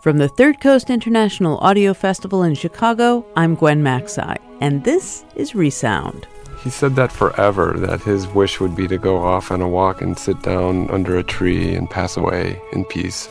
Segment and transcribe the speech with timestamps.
[0.00, 5.54] From the Third Coast International Audio Festival in Chicago, I'm Gwen Macsai, and this is
[5.54, 6.26] Resound.
[6.64, 10.00] He said that forever, that his wish would be to go off on a walk
[10.00, 13.28] and sit down under a tree and pass away in peace.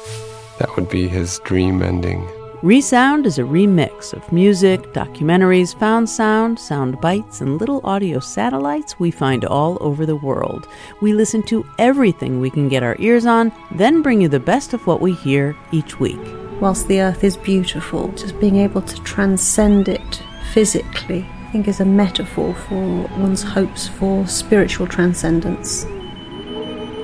[0.60, 2.30] That would be his dream ending.
[2.62, 9.00] Resound is a remix of music, documentaries, found sound, sound bites, and little audio satellites
[9.00, 10.68] we find all over the world.
[11.02, 14.76] We listen to everything we can get our ears on, then bring you the best
[14.76, 16.20] of what we hear each week.
[16.62, 20.22] Whilst the earth is beautiful, just being able to transcend it
[20.52, 25.86] physically, I think, is a metaphor for one's hopes for spiritual transcendence.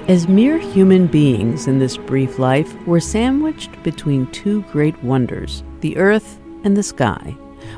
[0.10, 5.96] As mere human beings in this brief life, we're sandwiched between two great wonders the
[5.98, 7.36] earth and the sky.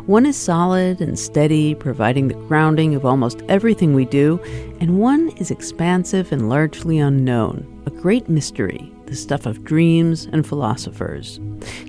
[0.07, 4.39] One is solid and steady, providing the grounding of almost everything we do,
[4.79, 10.45] and one is expansive and largely unknown, a great mystery, the stuff of dreams and
[10.45, 11.39] philosophers.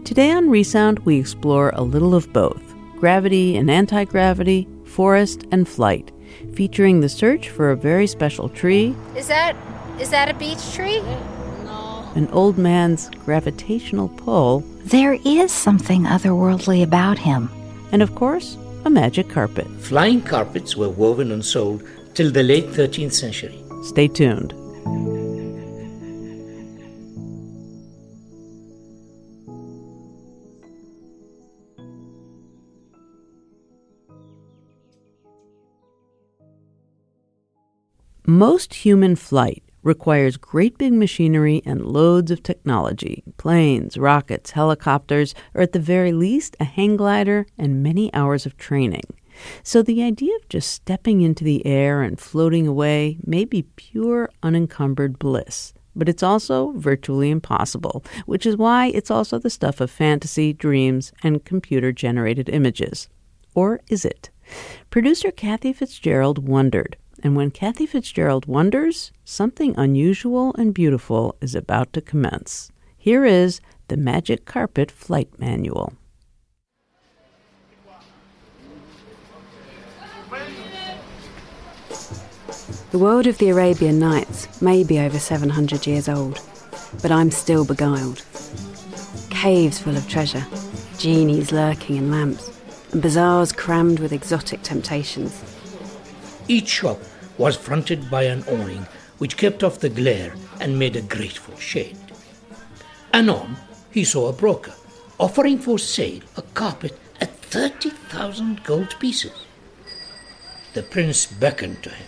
[0.05, 2.63] Today on Resound, we explore a little of both
[3.01, 6.13] gravity and anti gravity, forest and flight,
[6.55, 8.95] featuring the search for a very special tree.
[9.17, 9.57] Is that
[9.99, 11.01] is that a beech tree?
[11.65, 12.09] No.
[12.15, 14.61] An old man's gravitational pull.
[14.85, 17.51] There is something otherworldly about him.
[17.91, 19.67] And of course, a magic carpet.
[19.81, 21.83] Flying carpets were woven and sold
[22.15, 23.59] till the late 13th century.
[23.83, 24.55] Stay tuned.
[38.29, 45.63] Most human flight requires great big machinery and loads of technology planes, rockets, helicopters, or
[45.63, 49.05] at the very least, a hang glider and many hours of training.
[49.63, 54.29] So the idea of just stepping into the air and floating away may be pure,
[54.43, 55.73] unencumbered bliss.
[55.97, 61.13] But it's also virtually impossible, which is why it's also the stuff of fantasy, dreams,
[61.23, 63.09] and computer generated images.
[63.55, 64.29] Or is it?
[64.91, 71.93] Producer Kathy Fitzgerald wondered and when Kathy Fitzgerald wonders, something unusual and beautiful is about
[71.93, 72.71] to commence.
[72.97, 75.93] Here is the Magic Carpet Flight Manual.
[82.91, 86.41] The world of the Arabian Nights may be over 700 years old,
[87.03, 88.25] but I'm still beguiled.
[89.31, 90.47] Caves full of treasure,
[90.97, 92.51] genies lurking in lamps,
[92.93, 95.58] and bazaars crammed with exotic temptations.
[96.49, 96.99] Each shop
[97.37, 98.87] was fronted by an awning
[99.19, 101.99] which kept off the glare and made a grateful shade.
[103.13, 103.57] Anon,
[103.91, 104.73] he saw a broker
[105.21, 109.45] offering for sale a carpet at 30,000 gold pieces.
[110.75, 112.07] The prince beckoned to him.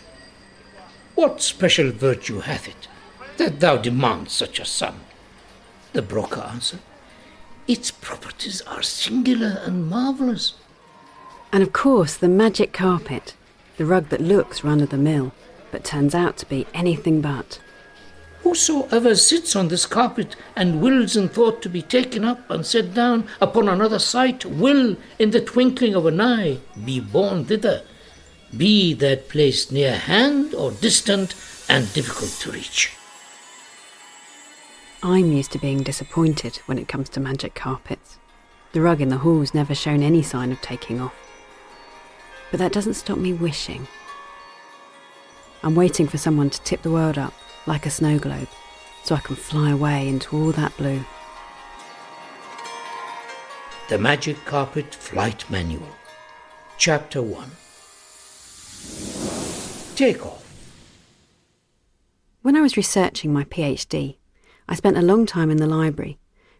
[1.14, 2.88] What special virtue hath it
[3.36, 5.00] that thou demand such a sum?
[5.92, 6.80] The broker answered,
[7.66, 10.54] Its properties are singular and marvellous.
[11.52, 13.34] And of course, the magic carpet
[13.80, 15.32] the rug that looks run of the mill,
[15.70, 17.58] but turns out to be anything but.
[18.42, 22.92] Whosoever sits on this carpet and wills in thought to be taken up and set
[22.92, 27.80] down upon another site will, in the twinkling of an eye, be borne thither,
[28.54, 31.34] be that place near hand or distant
[31.66, 32.92] and difficult to reach.
[35.02, 38.18] I'm used to being disappointed when it comes to magic carpets.
[38.72, 41.14] The rug in the hall's never shown any sign of taking off.
[42.50, 43.86] But that doesn't stop me wishing.
[45.62, 47.34] I'm waiting for someone to tip the world up
[47.66, 48.48] like a snow globe
[49.04, 51.04] so I can fly away into all that blue.
[53.88, 55.88] The Magic Carpet Flight Manual,
[56.78, 57.50] Chapter 1
[59.96, 60.46] Take off.
[62.42, 64.16] When I was researching my PhD,
[64.68, 66.18] I spent a long time in the library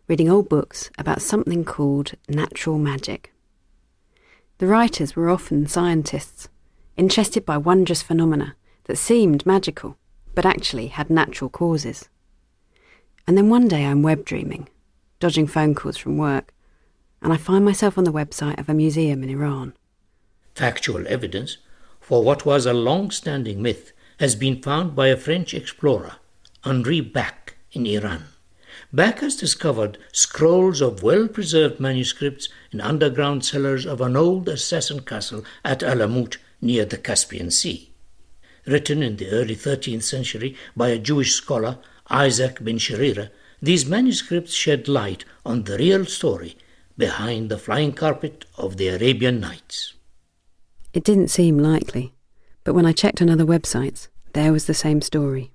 [0.08, 3.32] reading old books about something called natural magic.
[4.61, 6.51] The writers were often scientists,
[6.95, 9.97] interested by wondrous phenomena that seemed magical,
[10.35, 12.11] but actually had natural causes.
[13.27, 14.69] And then one day I'm web dreaming,
[15.19, 16.53] dodging phone calls from work,
[17.23, 19.73] and I find myself on the website of a museum in Iran.
[20.55, 21.57] Factual evidence
[21.99, 26.17] for what was a long standing myth has been found by a French explorer,
[26.65, 28.25] Henri Back, in Iran.
[28.92, 35.00] Back has discovered scrolls of well preserved manuscripts in underground cellars of an old assassin
[35.00, 37.90] castle at Alamut near the Caspian Sea.
[38.66, 41.78] Written in the early 13th century by a Jewish scholar,
[42.08, 43.31] Isaac ben Sherira,
[43.62, 46.56] these manuscripts shed light on the real story
[46.98, 49.94] behind the flying carpet of the Arabian Nights.
[50.92, 52.12] It didn't seem likely,
[52.64, 55.52] but when I checked on other websites, there was the same story.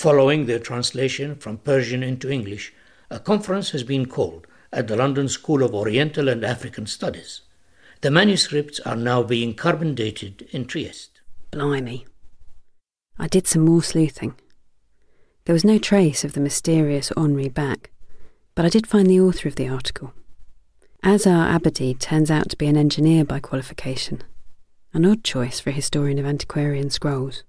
[0.00, 2.72] Following their translation from Persian into English,
[3.10, 7.42] a conference has been called at the London School of Oriental and African Studies.
[8.00, 11.20] The manuscripts are now being carbon dated in Trieste.
[11.50, 12.06] Blimey.
[13.18, 14.36] I did some more sleuthing.
[15.44, 17.90] There was no trace of the mysterious Henri Back,
[18.54, 20.14] but I did find the author of the article.
[21.04, 24.22] Azhar Abidi turns out to be an engineer by qualification,
[24.94, 27.44] an odd choice for a historian of antiquarian scrolls.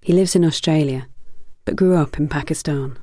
[0.00, 1.08] He lives in Australia
[1.66, 2.96] but grew up in Pakistan.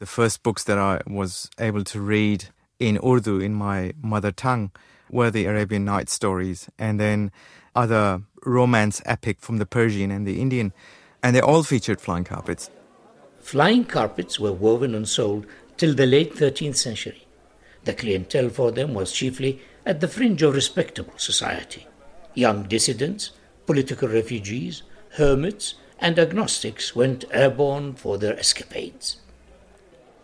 [0.00, 2.46] The first books that I was able to read
[2.78, 4.70] in Urdu, in my mother tongue,
[5.10, 7.30] were the Arabian Nights stories, and then
[7.74, 10.72] other romance epic from the Persian and the Indian,
[11.22, 12.70] and they all featured flying carpets.
[13.40, 17.26] Flying carpets were woven and sold till the late 13th century.
[17.84, 21.86] The clientele for them was chiefly at the fringe of respectable society
[22.36, 23.30] young dissidents,
[23.64, 29.16] political refugees, hermits, and agnostics went airborne for their escapades.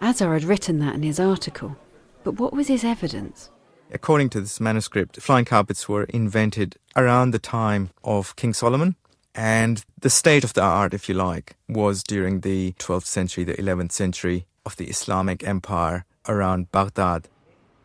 [0.00, 1.76] Azhar had written that in his article,
[2.24, 3.50] but what was his evidence?
[3.92, 8.96] According to this manuscript, flying carpets were invented around the time of King Solomon,
[9.34, 13.54] and the state of the art, if you like, was during the 12th century, the
[13.54, 17.28] 11th century of the Islamic Empire around Baghdad.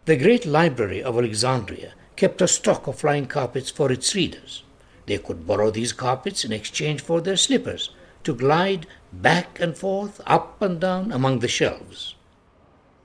[0.06, 4.64] The great library of Alexandria kept a stock of flying carpets for its readers.
[5.06, 7.92] They could borrow these carpets in exchange for their slippers
[8.24, 12.16] to glide back and forth, up and down among the shelves.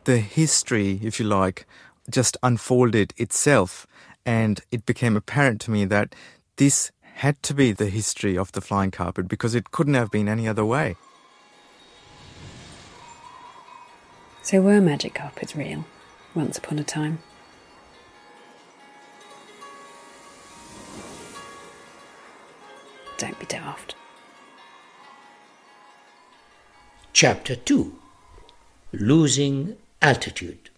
[0.04, 1.66] The history, if you like,
[2.10, 3.86] just unfolded itself,
[4.24, 6.14] and it became apparent to me that
[6.56, 10.28] this had to be the history of the flying carpet because it couldn't have been
[10.28, 10.96] any other way.
[14.42, 15.84] So, were magic carpets real
[16.34, 17.18] once upon a time?
[23.20, 23.94] Don't be daft.
[27.12, 27.94] Chapter 2
[28.94, 30.70] Losing Altitude.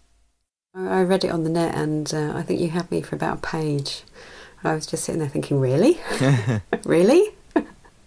[0.75, 3.37] I read it on the net and uh, I think you had me for about
[3.37, 4.03] a page.
[4.61, 6.01] I was just sitting there thinking, really?
[6.83, 7.29] really?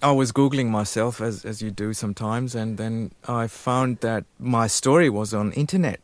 [0.02, 4.66] I was Googling myself, as, as you do sometimes, and then I found that my
[4.66, 6.00] story was on internet.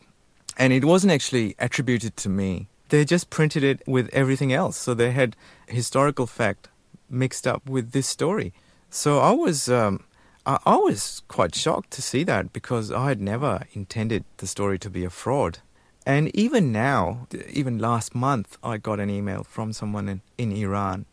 [0.56, 2.68] And it wasn't actually attributed to me.
[2.88, 4.78] They just printed it with everything else.
[4.78, 5.36] So they had
[5.66, 6.68] historical fact
[7.12, 8.52] mixed up with this story.
[8.90, 10.04] So I was um,
[10.44, 14.78] I, I was quite shocked to see that because I had never intended the story
[14.80, 15.58] to be a fraud.
[16.04, 21.06] And even now, even last month, I got an email from someone in, in Iran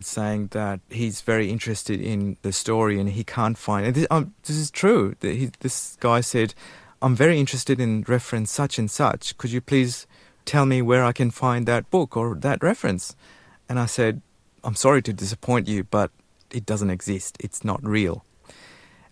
[0.00, 3.94] saying that he's very interested in the story and he can't find it.
[3.94, 5.14] This, um, this is true.
[5.22, 6.54] He, this guy said,
[7.00, 9.36] I'm very interested in reference such and such.
[9.38, 10.06] Could you please
[10.44, 13.16] tell me where I can find that book or that reference?
[13.66, 14.20] And I said,
[14.64, 16.10] I'm sorry to disappoint you, but
[16.50, 17.36] it doesn't exist.
[17.38, 18.24] It's not real.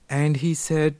[0.09, 0.97] And he said,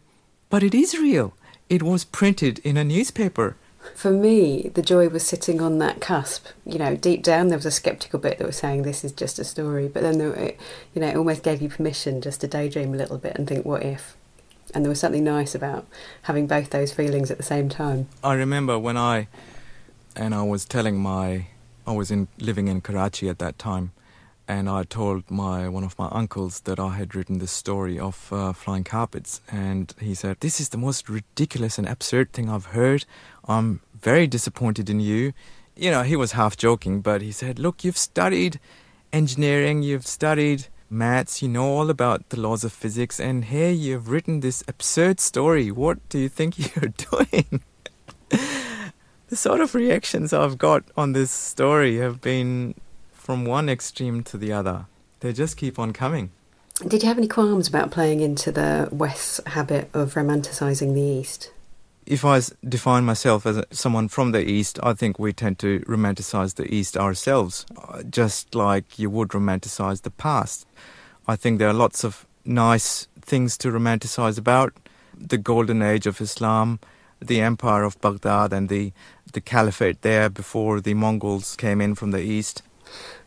[0.51, 1.35] But it is real.
[1.69, 3.57] It was printed in a newspaper.
[3.95, 6.47] For me, the joy was sitting on that cusp.
[6.65, 9.39] You know, deep down there was a skeptical bit that was saying this is just
[9.39, 10.61] a story, but then there, it,
[10.95, 13.65] you know, it almost gave you permission just to daydream a little bit and think,
[13.65, 14.17] what if?
[14.75, 15.87] And there was something nice about
[16.23, 18.09] having both those feelings at the same time.
[18.23, 19.29] I remember when I,
[20.15, 21.47] and I was telling my,
[21.87, 23.93] I was in living in Karachi at that time,
[24.53, 28.33] and I told my one of my uncles that I had written this story of
[28.33, 32.67] uh, flying carpets, and he said, "This is the most ridiculous and absurd thing I've
[32.67, 33.05] heard.
[33.47, 35.33] I'm very disappointed in you."
[35.77, 38.61] You know, he was half joking, but he said, "Look, you've studied
[39.13, 44.11] engineering, you've studied maths, you know all about the laws of physics, and here you've
[44.11, 45.71] written this absurd story.
[45.71, 47.63] What do you think you're doing?"
[49.29, 52.75] the sort of reactions I've got on this story have been
[53.23, 54.87] from one extreme to the other.
[55.21, 56.31] They just keep on coming.
[56.87, 61.51] Did you have any qualms about playing into the West's habit of romanticising the East?
[62.07, 66.57] if I define myself as someone from the East, I think we tend to romanticize
[66.57, 70.67] the East ourselves, uh, just like you would romanticize the past.
[71.29, 74.73] I think there are lots of nice things to romanticize about
[75.17, 76.81] the golden age of Islam,
[77.21, 78.93] the empire of Baghdad, and the,
[79.33, 82.63] the caliphate there before the Mongols came in from the East.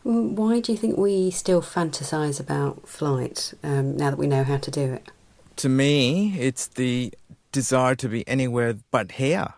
[0.06, 4.56] Why do you think we still fantasize about flight um, now that we know how
[4.56, 5.10] to do it?
[5.56, 7.12] To me, it's the
[7.50, 9.54] desire to be anywhere but here.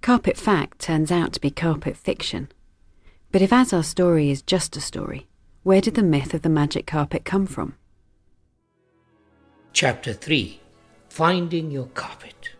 [0.00, 2.52] Carpet fact turns out to be carpet fiction.
[3.32, 5.26] But if Azhar's story is just a story,
[5.64, 7.74] where did the myth of the magic carpet come from?
[9.72, 10.60] Chapter 3
[11.08, 12.50] Finding Your Carpet.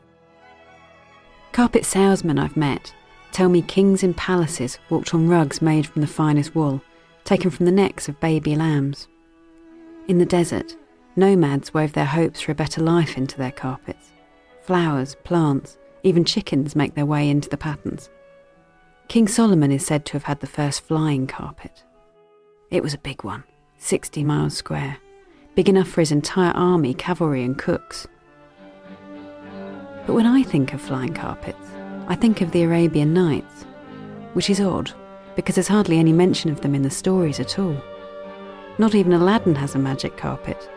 [1.53, 2.93] Carpet salesmen I've met
[3.33, 6.83] tell me kings in palaces walked on rugs made from the finest wool,
[7.25, 9.09] taken from the necks of baby lambs.
[10.09, 10.77] In the desert,
[11.17, 14.13] nomads wove their hopes for a better life into their carpets.
[14.61, 18.11] Flowers, plants, even chickens make their way into the patterns.
[19.09, 21.83] King Solomon is said to have had the first flying carpet.
[22.71, 23.45] It was a big one,
[23.79, 24.99] 60 miles square,
[25.55, 28.07] big enough for his entire army, cavalry, and cooks.
[30.07, 31.69] But when I think of flying carpets,
[32.09, 33.65] I think of the Arabian Nights,
[34.35, 34.93] which is odd
[35.37, 37.77] because there's hardly any mention of them in the stories at all.
[38.79, 40.69] Not even Aladdin has a magic carpet,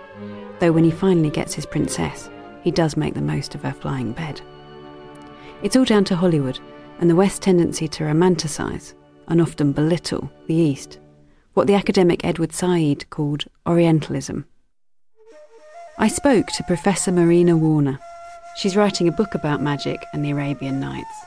[0.60, 2.30] though when he finally gets his princess,
[2.62, 4.42] he does make the most of her flying bed.
[5.62, 6.60] It's all down to Hollywood
[7.00, 8.94] and the West's tendency to romanticize
[9.28, 11.00] and often belittle the East,
[11.54, 14.46] what the academic Edward Said called Orientalism.
[15.98, 18.00] I spoke to Professor Marina Warner.
[18.56, 21.26] She's writing a book about magic and the Arabian Nights.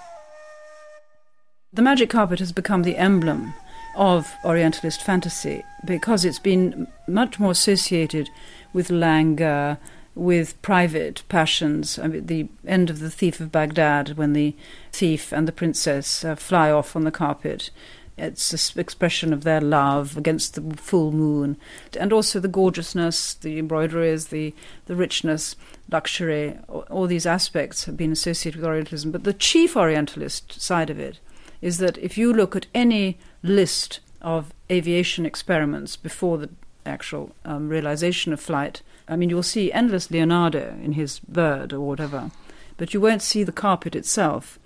[1.75, 3.53] The magic carpet has become the emblem
[3.97, 8.31] of Orientalist fantasy because it's been much more associated
[8.73, 9.77] with languor,
[10.15, 11.99] with private passions.
[11.99, 14.57] I mean, the end of The Thief of Baghdad, when the
[14.91, 17.71] thief and the princess uh, fly off on the carpet.
[18.19, 21.57] It's an expression of their love against the full moon,
[21.99, 24.55] and also the gorgeousness, the embroideries, the,
[24.87, 25.55] the richness,
[25.91, 26.59] luxury.
[26.69, 29.13] All, these aspects have been associated with Orientalism.
[29.13, 31.21] But the chief Orientalist side of it
[31.61, 36.51] is that if you look at any list of aviation experiments before the
[36.85, 41.81] actual um, realization of flight, I mean, you'll see endless Leonardo in his bird or
[41.81, 42.31] whatever,
[42.77, 44.59] but you won't see the carpet itself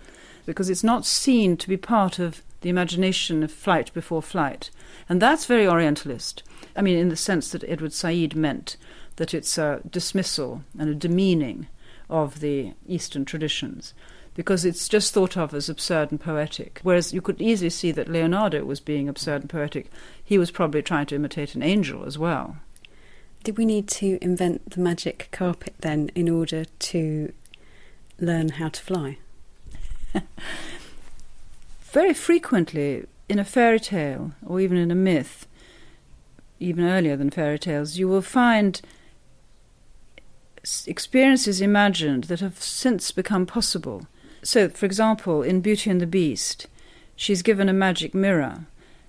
[0.47, 4.71] because it's not seen to be part of the imagination of flight before flight.
[5.09, 6.43] And that's very Orientalist.
[6.75, 8.77] I mean, in the sense that Edward Said meant
[9.17, 11.69] that it's a dismissal and a demeaning
[12.09, 13.95] of the Eastern traditions
[14.35, 16.81] because it's just thought of as absurd and poetic.
[16.83, 19.91] Whereas you could easily see that Leonardo was being absurd and poetic.
[20.25, 22.57] He was probably trying to imitate an angel as well.
[23.45, 27.33] Did we need to invent the magic carpet then in order to
[28.19, 29.19] learn how to fly?
[31.93, 35.47] Very frequently, in a fairy tale or even in a myth,
[36.59, 38.81] even earlier than fairy tales, you will find
[40.87, 44.07] experiences imagined that have since become possible.
[44.43, 46.67] So, for example, in Beauty and the Beast,
[47.15, 48.67] she's given a magic mirror,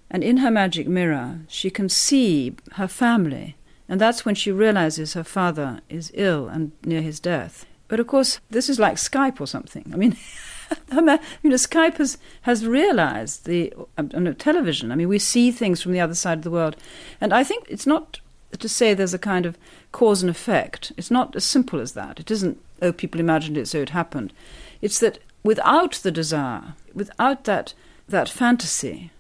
[0.10, 3.56] and in her magic mirror, she can see her family
[3.94, 7.66] and that's when she realizes her father is ill and near his death.
[7.88, 9.92] But of course, this is like Skype or something.
[9.94, 10.18] I mean,
[10.92, 14.92] you know, Skype has, has realized the um, television.
[14.92, 16.76] I mean, we see things from the other side of the world.
[17.20, 18.20] And I think it's not
[18.60, 19.58] to say there's a kind of
[19.92, 20.92] cause and effect.
[20.98, 22.20] It's not as simple as that.
[22.20, 24.34] It isn't, oh, people imagined it, so it happened.
[24.82, 27.74] It's that without the desire, without that,
[28.08, 29.12] that fantasy,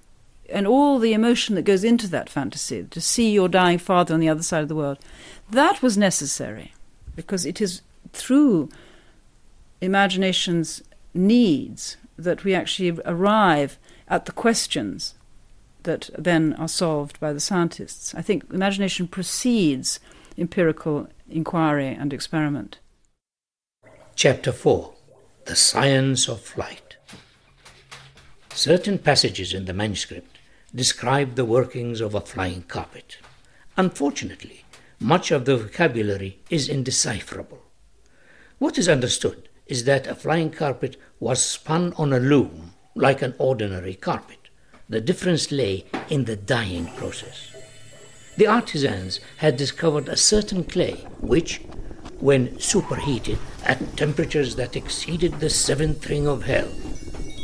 [0.49, 4.19] and all the emotion that goes into that fantasy, to see your dying father on
[4.19, 4.99] the other side of the world,
[5.49, 6.73] that was necessary
[7.15, 7.81] because it is
[8.11, 8.69] through
[9.81, 10.81] imagination's
[11.13, 13.77] needs that we actually arrive
[14.07, 15.15] at the questions
[15.83, 18.15] that then are solved by the scientists.
[18.15, 19.99] I think imagination precedes
[20.37, 22.79] empirical inquiry and experiment.
[24.15, 24.93] Chapter 4
[25.45, 26.97] The Science of Flight.
[28.53, 30.37] Certain passages in the manuscript
[30.73, 33.17] describe the workings of a flying carpet.
[33.75, 34.63] Unfortunately,
[34.99, 37.61] much of the vocabulary is indecipherable.
[38.59, 43.33] What is understood is that a flying carpet was spun on a loom like an
[43.37, 44.49] ordinary carpet.
[44.89, 47.49] The difference lay in the dyeing process.
[48.37, 51.61] The artisans had discovered a certain clay which,
[52.19, 56.67] when superheated at temperatures that exceeded the seventh ring of hell,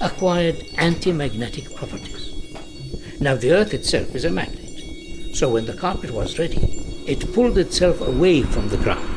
[0.02, 2.28] acquired anti-magnetic properties.
[3.22, 5.36] Now, the earth itself is a magnet.
[5.36, 6.62] So when the carpet was ready,
[7.06, 9.09] it pulled itself away from the ground.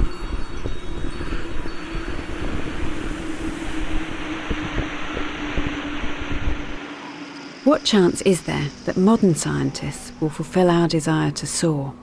[7.73, 11.95] What chance is there that modern scientists will fulfill our desire to soar?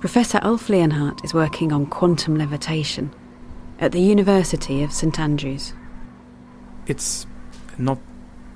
[0.00, 3.12] Professor Ulf Leonhardt is working on quantum levitation
[3.78, 5.74] at the University of St Andrews.
[6.86, 7.26] It's
[7.76, 7.98] not,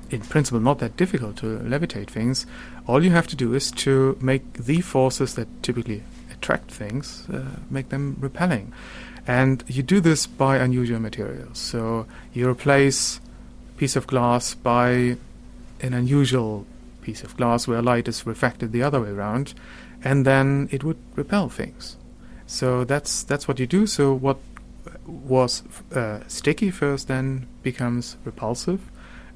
[0.08, 2.46] in principle, not that difficult to levitate things.
[2.86, 6.02] All you have to do is to make the forces that typically
[6.32, 8.72] attract things, uh, make them repelling.
[9.26, 11.58] And you do this by unusual materials.
[11.58, 13.20] So you replace
[13.68, 15.18] a piece of glass by
[15.80, 16.66] an unusual
[17.00, 19.54] piece of glass where light is refracted the other way around,
[20.04, 21.96] and then it would repel things.
[22.46, 23.86] So that's that's what you do.
[23.86, 24.38] So what
[25.06, 25.62] was
[25.94, 28.80] uh, sticky first then becomes repulsive,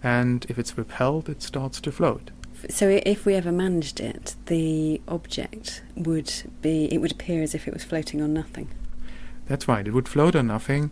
[0.03, 2.31] and if it's repelled, it starts to float.
[2.71, 7.67] So if we ever managed it, the object would be it would appear as if
[7.67, 8.69] it was floating on nothing.
[9.47, 9.87] That's right.
[9.87, 10.91] It would float on nothing.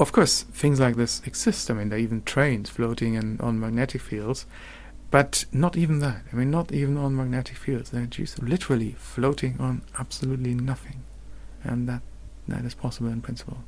[0.00, 1.70] Of course, things like this exist.
[1.70, 4.46] I mean, there are even trains floating in, on magnetic fields,
[5.10, 6.22] but not even that.
[6.32, 7.90] I mean, not even on magnetic fields.
[7.90, 11.04] They're just literally floating on absolutely nothing,
[11.62, 12.00] and that
[12.48, 13.58] that is possible in principle.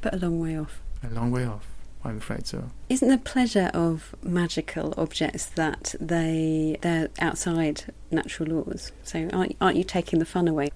[0.00, 0.80] But a long way off.
[1.08, 1.68] A long way off.
[2.04, 2.70] I'm afraid so.
[2.88, 8.90] Isn't the pleasure of magical objects that they they're outside natural laws?
[9.04, 10.70] So aren't aren't you taking the fun away?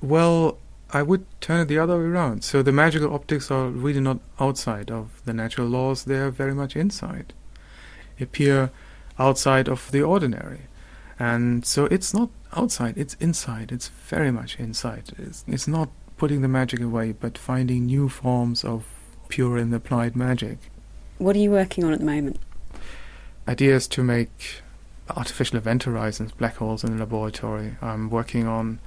[0.00, 0.56] Well,
[0.92, 2.44] I would turn it the other way around.
[2.44, 6.54] So the magical optics are really not outside of the natural laws; they are very
[6.54, 7.32] much inside.
[8.20, 8.70] Appear
[9.18, 10.62] outside of the ordinary,
[11.18, 13.72] and so it's not outside; it's inside.
[13.72, 15.10] It's very much inside.
[15.18, 18.86] It's, it's not putting the magic away, but finding new forms of
[19.28, 20.58] pure and applied magic.
[21.18, 22.38] What are you working on at the moment?
[23.48, 24.62] Ideas to make
[25.10, 27.76] artificial event horizons, black holes in the laboratory.
[27.82, 28.80] I'm working on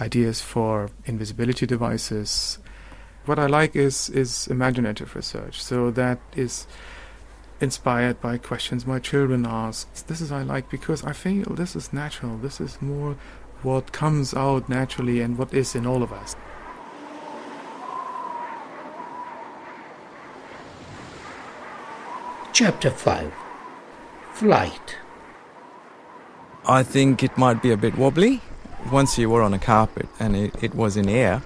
[0.00, 2.58] ideas for invisibility devices.
[3.26, 5.62] What I like is is imaginative research.
[5.62, 6.66] So that is
[7.60, 10.06] inspired by questions my children ask.
[10.06, 12.38] This is I like because I feel this is natural.
[12.38, 13.16] This is more
[13.62, 16.36] what comes out naturally and what is in all of us.
[22.52, 23.32] Chapter 5
[24.32, 24.96] Flight
[26.66, 28.42] I think it might be a bit wobbly.
[28.90, 31.42] Once you were on a carpet and it, it was in air,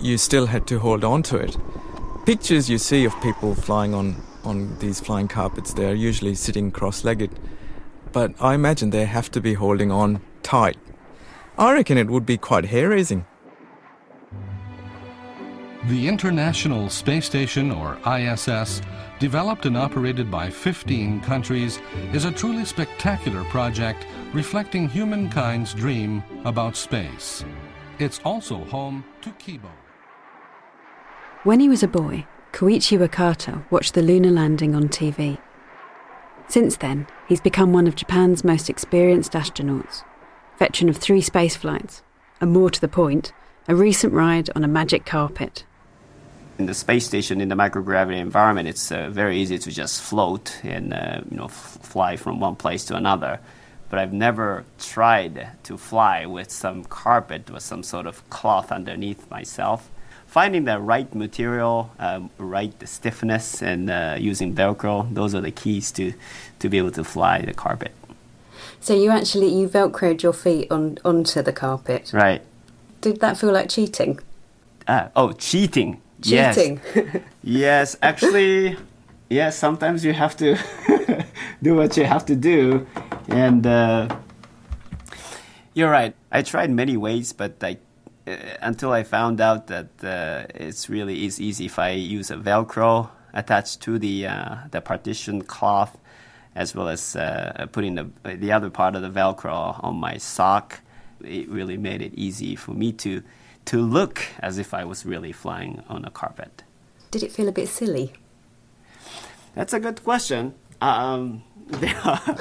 [0.00, 1.56] you still had to hold on to it.
[2.24, 7.04] Pictures you see of people flying on, on these flying carpets, they're usually sitting cross
[7.04, 7.30] legged.
[8.12, 10.76] But I imagine they have to be holding on tight.
[11.58, 13.26] I reckon it would be quite hair raising.
[15.86, 18.82] The International Space Station, or ISS,
[19.18, 21.78] developed and operated by 15 countries,
[22.12, 27.44] is a truly spectacular project reflecting humankind's dream about space.
[27.98, 29.70] It's also home to Kibo.
[31.44, 35.38] When he was a boy, Koichi Wakata watched the lunar landing on TV.
[36.48, 40.04] Since then, he's become one of Japan's most experienced astronauts,
[40.58, 42.02] veteran of three space flights,
[42.40, 43.32] and more to the point,
[43.68, 45.64] a recent ride on a magic carpet
[46.58, 50.58] in the space station in the microgravity environment, it's uh, very easy to just float
[50.62, 53.40] and uh, you know f- fly from one place to another.
[53.88, 59.30] But I've never tried to fly with some carpet with some sort of cloth underneath
[59.30, 59.90] myself.
[60.26, 65.92] Finding the right material, um, right stiffness, and uh, using Velcro, those are the keys
[65.92, 66.12] to,
[66.58, 67.92] to be able to fly the carpet.
[68.80, 72.12] So you actually you velcroed your feet on onto the carpet.
[72.12, 72.42] Right.
[73.00, 74.18] Did that feel like cheating?
[74.88, 76.00] Uh, oh, cheating.
[76.22, 76.80] Cheating.
[76.94, 77.22] Yes.
[77.42, 78.76] yes, actually,
[79.28, 79.56] yes.
[79.56, 80.56] Sometimes you have to
[81.62, 82.86] do what you have to do,
[83.28, 84.08] and uh,
[85.74, 86.14] you're right.
[86.32, 87.78] I tried many ways, but I,
[88.26, 92.36] uh, until I found out that uh, it's really is easy if I use a
[92.36, 95.98] Velcro attached to the uh, the partition cloth,
[96.54, 100.80] as well as uh, putting the the other part of the Velcro on my sock.
[101.22, 103.22] It really made it easy for me to
[103.66, 106.62] to look as if I was really flying on a carpet.
[107.10, 108.12] Did it feel a bit silly?
[109.54, 110.54] That's a good question.
[110.80, 112.38] Um, there are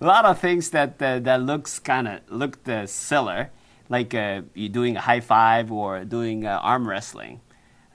[0.00, 3.46] a lot of things that uh, that looks kind of looked uh, silly,
[3.88, 7.40] like uh, you doing a high five or doing uh, arm wrestling.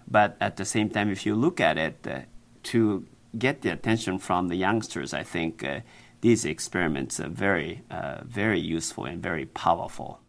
[0.07, 2.21] But at the same time, if you look at it, uh,
[2.63, 3.07] to
[3.37, 5.79] get the attention from the youngsters, I think uh,
[6.21, 7.81] these experiments are very,
[8.23, 10.19] very useful and very powerful.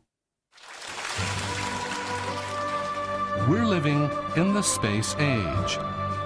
[3.48, 5.78] We're living in the space age.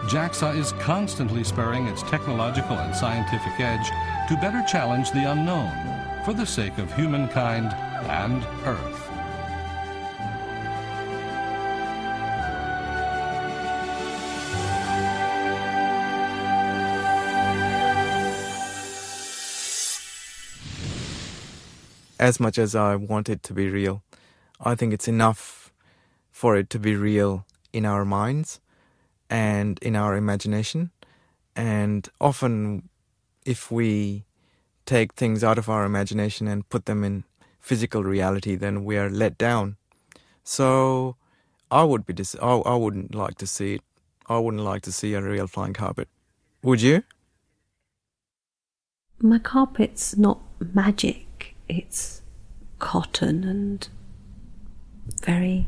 [0.08, 3.86] JAXA is constantly spurring its technological and scientific edge
[4.28, 5.70] to better challenge the unknown
[6.24, 7.74] for the sake of humankind
[8.08, 9.06] and Earth.
[22.18, 24.02] As much as I want it to be real,
[24.58, 25.59] I think it's enough
[26.40, 28.60] for it to be real in our minds
[29.28, 30.90] and in our imagination.
[31.54, 32.88] And often,
[33.44, 34.24] if we
[34.86, 37.24] take things out of our imagination and put them in
[37.60, 39.76] physical reality, then we are let down.
[40.42, 41.16] So,
[41.70, 43.82] I would be dis- I, I wouldn't like to see it.
[44.26, 46.08] I wouldn't like to see a real flying carpet.
[46.62, 47.02] Would you?
[49.20, 51.54] My carpet's not magic.
[51.68, 52.22] It's
[52.78, 53.86] cotton and
[55.22, 55.66] very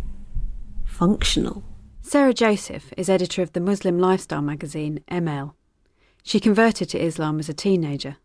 [1.03, 1.65] functional.
[2.01, 5.55] Sarah Joseph is editor of the Muslim lifestyle magazine emel.
[6.23, 8.19] She converted to Islam as a teenager.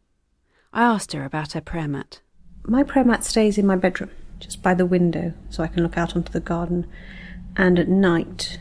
[0.72, 2.22] I asked her about her prayer mat.
[2.66, 5.98] My prayer mat stays in my bedroom, just by the window, so I can look
[5.98, 6.86] out onto the garden.
[7.56, 8.60] And at night,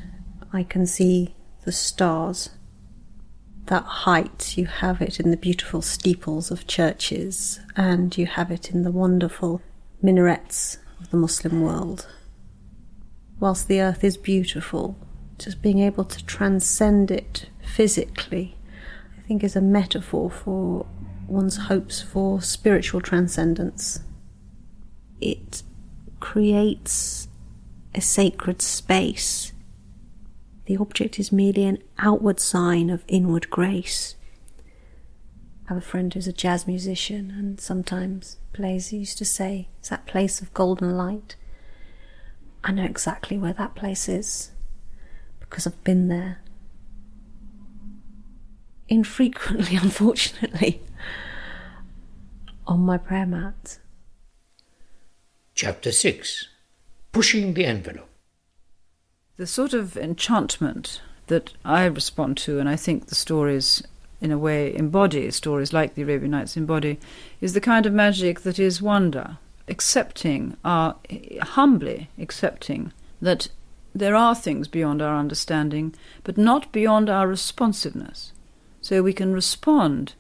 [0.51, 1.35] I can see
[1.67, 2.49] the stars.
[3.67, 8.71] That height, you have it in the beautiful steeples of churches, and you have it
[8.71, 9.61] in the wonderful
[10.01, 12.07] minarets of the Muslim world.
[13.39, 14.97] Whilst the earth is beautiful,
[15.39, 18.57] just being able to transcend it physically,
[19.19, 20.87] I think is a metaphor for
[21.27, 24.01] one's hopes for spiritual transcendence.
[25.21, 25.63] It
[26.21, 27.29] creates
[27.95, 29.53] a sacred space.
[30.67, 34.17] The object is merely an outward sign of inward grace.
[35.67, 39.69] I have a friend who's a jazz musician and sometimes plays, he used to say,
[39.79, 41.37] it's that place of golden light.
[42.67, 44.51] I know exactly where that place is
[45.39, 46.39] because I've been there.
[48.89, 50.83] Infrequently, unfortunately,
[52.67, 53.79] on my prayer mat.
[55.55, 56.49] Chapter 6
[57.13, 58.09] Pushing the Envelope.
[59.37, 63.85] The sort of enchantment that I respond to, and I think the stories
[64.21, 66.99] in a way embody, stories like the Arabian Nights embody,
[67.41, 73.49] is the kind of magic that is wonder, accepting, our, eh, humbly accepting that
[73.95, 78.33] there are things beyond our understanding, but not beyond our responsiveness.
[78.81, 80.15] So we can respond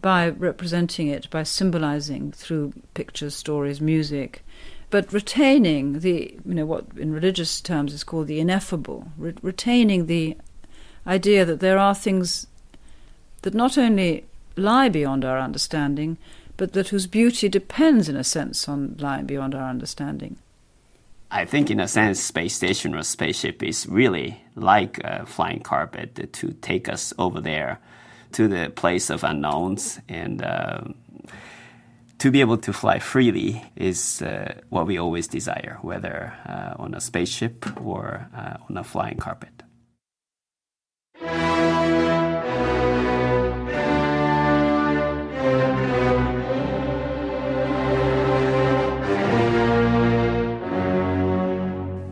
[0.00, 4.44] by representing it, by symbolizing through pictures, stories, music,
[4.90, 10.06] but retaining the, you know, what in religious terms is called the ineffable, re- retaining
[10.06, 10.36] the
[11.06, 12.46] idea that there are things
[13.42, 14.24] that not only
[14.56, 16.16] lie beyond our understanding,
[16.56, 20.36] but that whose beauty depends, in a sense, on lying beyond our understanding.
[21.30, 26.32] I think, in a sense, space station or spaceship is really like a flying carpet
[26.32, 27.78] to take us over there
[28.32, 30.42] to the place of unknowns and.
[30.42, 30.80] Uh,
[32.18, 36.94] to be able to fly freely is uh, what we always desire, whether uh, on
[36.94, 39.55] a spaceship or uh, on a flying carpet.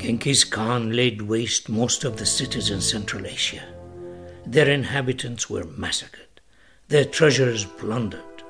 [0.04, 3.62] Genghis Khan laid waste most of the cities in Central Asia.
[4.44, 6.42] Their inhabitants were massacred,
[6.88, 8.42] their treasures plundered.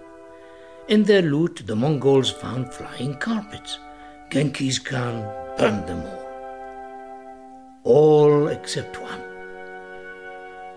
[0.89, 3.79] In their loot, the Mongols found flying carpets.
[4.31, 5.23] Genghis Khan
[5.57, 6.27] burned them all.
[7.85, 9.23] All except one.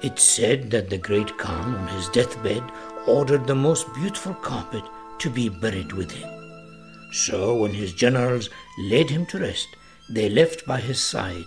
[0.03, 2.61] It's said that the great Khan, on his deathbed,
[3.07, 4.83] ordered the most beautiful carpet
[5.17, 6.29] to be buried with him.
[7.13, 9.69] So, when his generals laid him to rest,
[10.09, 11.45] they left by his side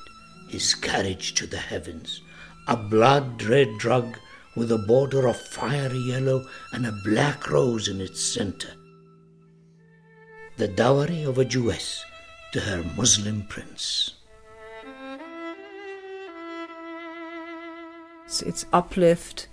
[0.50, 2.22] his carriage to the heavens,
[2.66, 4.16] a blood red rug
[4.56, 8.72] with a border of fiery yellow and a black rose in its center.
[10.56, 12.04] The dowry of a Jewess
[12.52, 14.16] to her Muslim prince.
[18.26, 19.46] It's, it's uplift,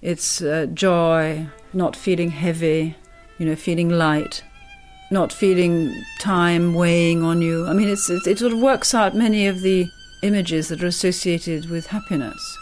[0.00, 2.96] it's uh, joy, not feeling heavy,
[3.38, 4.44] you know, feeling light,
[5.12, 7.66] not feeling time weighing on you.
[7.66, 9.88] I mean, it's, it, it sort of works out many of the
[10.22, 12.58] images that are associated with happiness.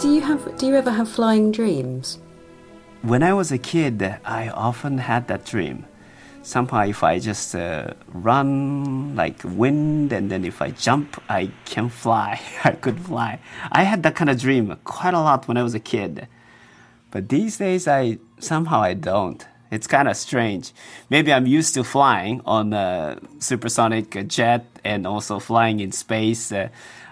[0.00, 0.56] Do you have?
[0.58, 2.18] Do you ever have flying dreams?
[3.02, 5.84] When I was a kid, I often had that dream.
[6.42, 11.88] Somehow, if I just uh, run like wind, and then if I jump, I can
[11.88, 12.40] fly.
[12.64, 13.40] I could fly.
[13.72, 16.28] I had that kind of dream quite a lot when I was a kid.
[17.10, 19.46] But these days, I somehow I don't.
[19.70, 20.72] It's kind of strange.
[21.10, 26.52] Maybe I'm used to flying on a supersonic jet and also flying in space.
[26.52, 26.68] Uh,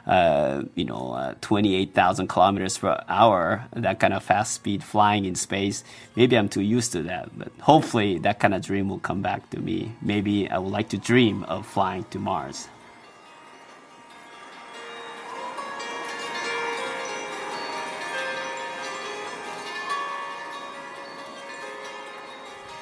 [0.07, 5.35] uh, you know, uh, 28,000 kilometers per hour, that kind of fast speed flying in
[5.35, 5.83] space.
[6.15, 9.51] Maybe I'm too used to that, but hopefully that kind of dream will come back
[9.51, 9.93] to me.
[10.01, 12.69] Maybe I would like to dream of flying to Mars.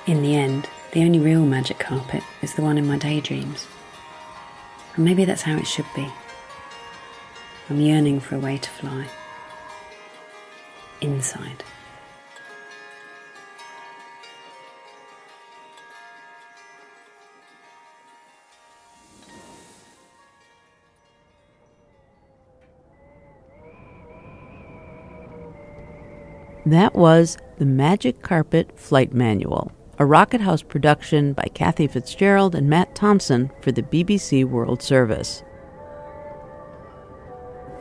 [0.07, 3.67] In the end, the only real magic carpet is the one in my daydreams.
[4.97, 6.13] And maybe that's how it should be.
[7.71, 9.07] I'm yearning for a way to fly.
[11.01, 11.65] Inside.
[26.67, 32.69] That was The Magic Carpet Flight Manual, a Rocket House production by Kathy Fitzgerald and
[32.69, 35.43] Matt Thompson for the BBC World Service.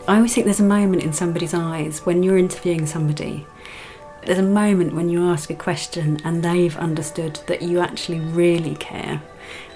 [0.08, 3.45] I always think there's a moment in somebody's eyes when you're interviewing somebody.
[4.26, 8.76] There's a moment when you ask a question and they've understood that you actually really
[8.76, 9.21] care.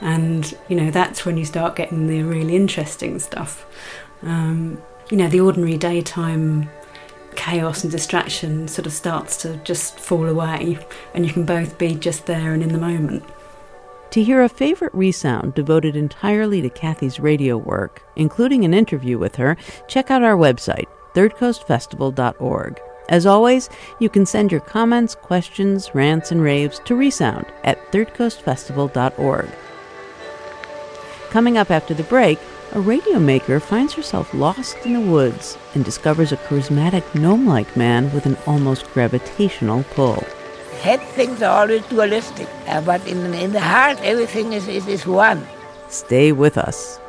[0.02, 3.66] And, you know, that's when you start getting the really interesting stuff.
[4.22, 6.70] Um, you know, the ordinary daytime
[7.48, 10.78] chaos and distraction sort of starts to just fall away,
[11.14, 13.24] and you can both be just there and in the moment.
[14.12, 19.38] To hear a favorite resound devoted entirely to Kathy's radio work, including an interview with
[19.38, 19.56] her,
[19.88, 22.82] check out our website, thirdcoastfestival.org.
[23.08, 29.50] As always, you can send your comments, questions, rants, and raves to Resound at thirdcoastfestival.org.
[31.30, 32.40] Coming up after the break,
[32.74, 37.78] a radio maker finds herself lost in the woods and discovers a charismatic gnome like
[37.78, 40.24] man with an almost gravitational pull.
[40.82, 45.06] Head things are always dualistic, uh, but in, in the heart, everything is, is, is
[45.06, 45.46] one.
[45.90, 47.00] Stay with us.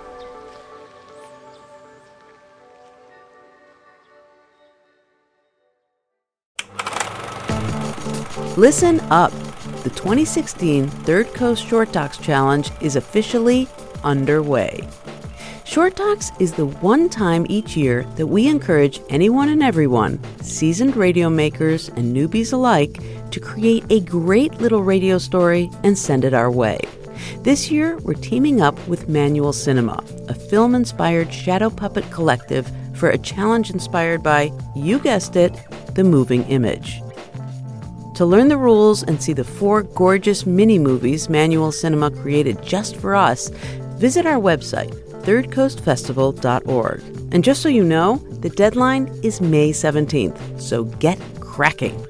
[8.56, 9.32] Listen up.
[9.84, 13.68] The 2016 Third Coast Short Talks Challenge is officially
[14.02, 14.88] underway.
[15.68, 20.96] Short Talks is the one time each year that we encourage anyone and everyone, seasoned
[20.96, 22.98] radio makers and newbies alike,
[23.32, 26.80] to create a great little radio story and send it our way.
[27.42, 33.10] This year, we're teaming up with Manual Cinema, a film inspired shadow puppet collective, for
[33.10, 35.54] a challenge inspired by, you guessed it,
[35.94, 37.02] the moving image.
[38.14, 42.96] To learn the rules and see the four gorgeous mini movies Manual Cinema created just
[42.96, 43.50] for us,
[43.98, 47.02] visit our website, thirdcoastfestival.org.
[47.34, 52.02] And just so you know, the deadline is May 17th, so get cracking.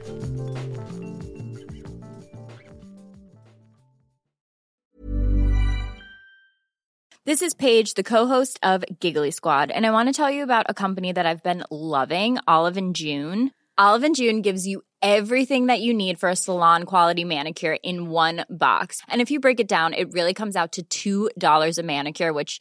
[7.24, 10.66] This is Paige, the co-host of Giggly Squad, and I want to tell you about
[10.68, 13.50] a company that I've been loving, Olive and June.
[13.76, 18.10] Olive and June gives you everything that you need for a salon quality manicure in
[18.10, 19.02] one box.
[19.08, 22.60] And if you break it down, it really comes out to $2 a manicure, which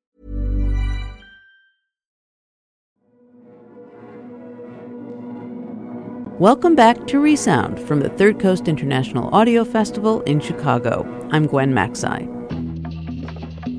[6.41, 11.05] Welcome back to Resound from the Third Coast International Audio Festival in Chicago.
[11.31, 12.27] I'm Gwen Macsai.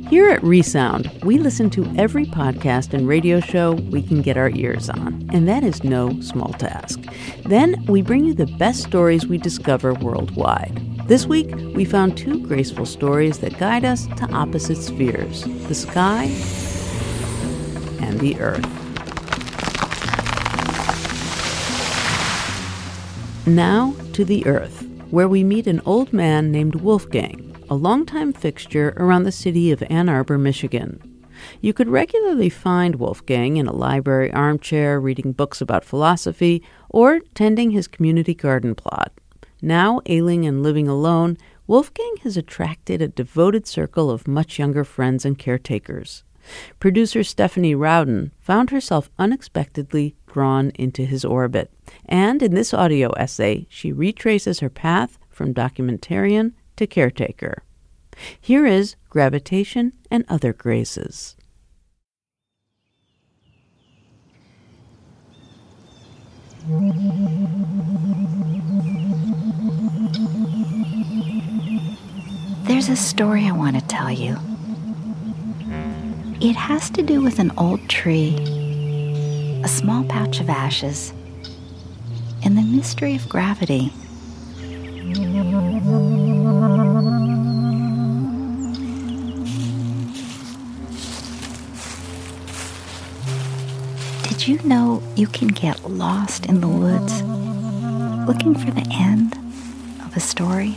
[0.09, 4.51] Here at Resound, we listen to every podcast and radio show we can get our
[4.51, 7.01] ears on, and that is no small task.
[7.45, 10.81] Then we bring you the best stories we discover worldwide.
[11.09, 16.27] This week, we found two graceful stories that guide us to opposite spheres the sky
[18.01, 18.82] and the earth.
[23.47, 28.95] Now to the Earth, where we meet an old man named Wolfgang, a longtime fixture
[28.97, 31.03] around the city of Ann Arbor, Michigan.
[31.61, 37.73] You could regularly find Wolfgang in a library armchair reading books about philosophy or tending
[37.73, 39.11] his community garden plot.
[39.61, 45.25] Now ailing and living alone, Wolfgang has attracted a devoted circle of much younger friends
[45.25, 46.23] and caretakers.
[46.79, 51.71] Producer Stephanie Rowden found herself unexpectedly drawn into his orbit.
[52.07, 57.63] And in this audio essay, she retraces her path from documentarian to caretaker.
[58.41, 61.37] Here is Gravitation and Other Graces.
[72.65, 74.37] There's a story I want to tell you.
[76.41, 78.62] It has to do with an old tree,
[79.65, 81.13] a small patch of ashes,
[82.45, 83.93] and the mystery of gravity.
[94.29, 97.23] Did you know you can get lost in the woods
[98.27, 99.35] looking for the end
[100.05, 100.75] of a story?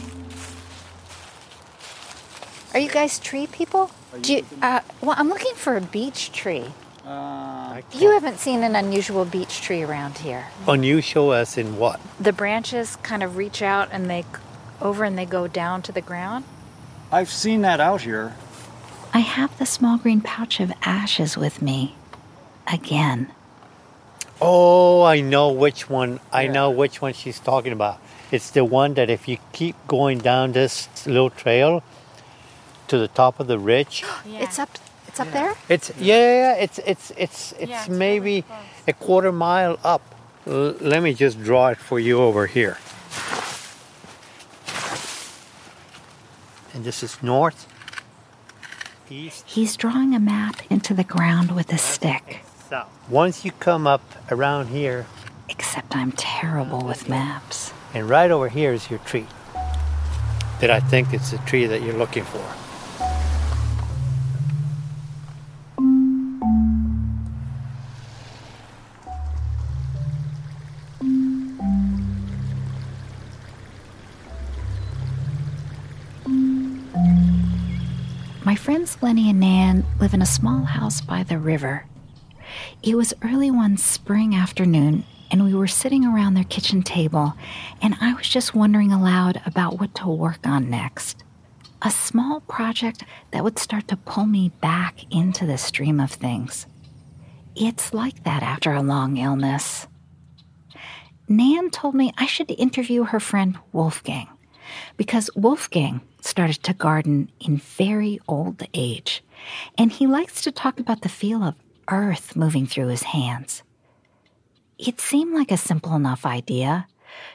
[2.76, 3.90] Are you guys tree people?
[4.22, 6.66] Do you, uh, well, I'm looking for a beech tree.
[7.08, 7.82] Ah.
[7.94, 10.48] you haven't seen an unusual beech tree around here.
[10.68, 12.00] Unusual as in what?
[12.20, 14.26] The branches kind of reach out and they
[14.82, 16.46] over and they go down to the ground.
[17.12, 18.36] I've seen that out here.
[19.14, 21.96] I have the small green pouch of ashes with me.
[22.68, 23.32] Again.
[24.42, 26.20] Oh, I know which one.
[26.34, 28.00] I know which one she's talking about.
[28.32, 31.84] It's the one that if you keep going down this little trail
[32.88, 34.78] to the top of the ridge, It's up.
[35.16, 35.56] It's up there.
[35.70, 38.44] it's yeah, yeah, yeah, it's it's it's it's maybe
[38.86, 40.02] a quarter mile up.
[40.46, 42.78] L- let me just draw it for you over here.
[46.74, 47.66] And this is north,
[49.10, 52.42] east, He's drawing a map into the ground with a stick.
[52.70, 52.90] south.
[53.10, 55.06] Once you come up around here,
[55.48, 57.72] Except I'm terrible with maps.
[57.94, 59.28] and right over here is your tree.
[60.60, 62.44] That I think it's the tree that you're looking for.
[81.46, 81.86] River.
[82.84, 87.34] It was early one spring afternoon, and we were sitting around their kitchen table,
[87.82, 91.24] and I was just wondering aloud about what to work on next.
[91.82, 96.66] A small project that would start to pull me back into the stream of things.
[97.56, 99.88] It's like that after a long illness.
[101.28, 104.28] Nan told me I should interview her friend Wolfgang
[104.98, 109.24] because Wolfgang started to garden in very old age,
[109.78, 111.56] and he likes to talk about the feel of
[111.90, 113.64] earth moving through his hands.
[114.78, 116.88] It seemed like a simple enough idea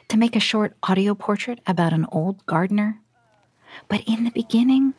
[0.09, 2.99] to make a short audio portrait about an old gardener,
[3.87, 4.93] but in the beginning,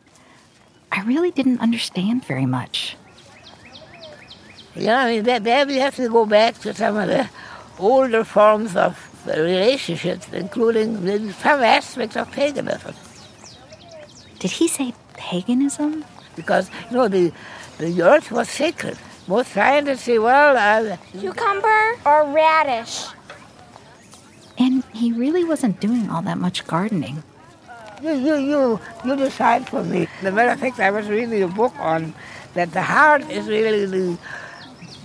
[0.91, 2.97] I really didn't understand very much.
[4.75, 7.29] Yeah, I mean, there we have to go back to some of the
[7.79, 12.95] older forms of relationships, including the- some aspects of paganism.
[14.39, 16.03] Did he say paganism?
[16.35, 17.31] Because, you know, the,
[17.77, 18.97] the earth was sacred.
[19.27, 23.05] Most scientists say, well, uh, Cucumber or radish?
[24.57, 27.23] And he really wasn't doing all that much gardening.
[28.01, 30.07] you, you, you, you decide for me.
[30.21, 32.13] The matter of fact, I was reading a book on
[32.53, 34.17] that the heart is really the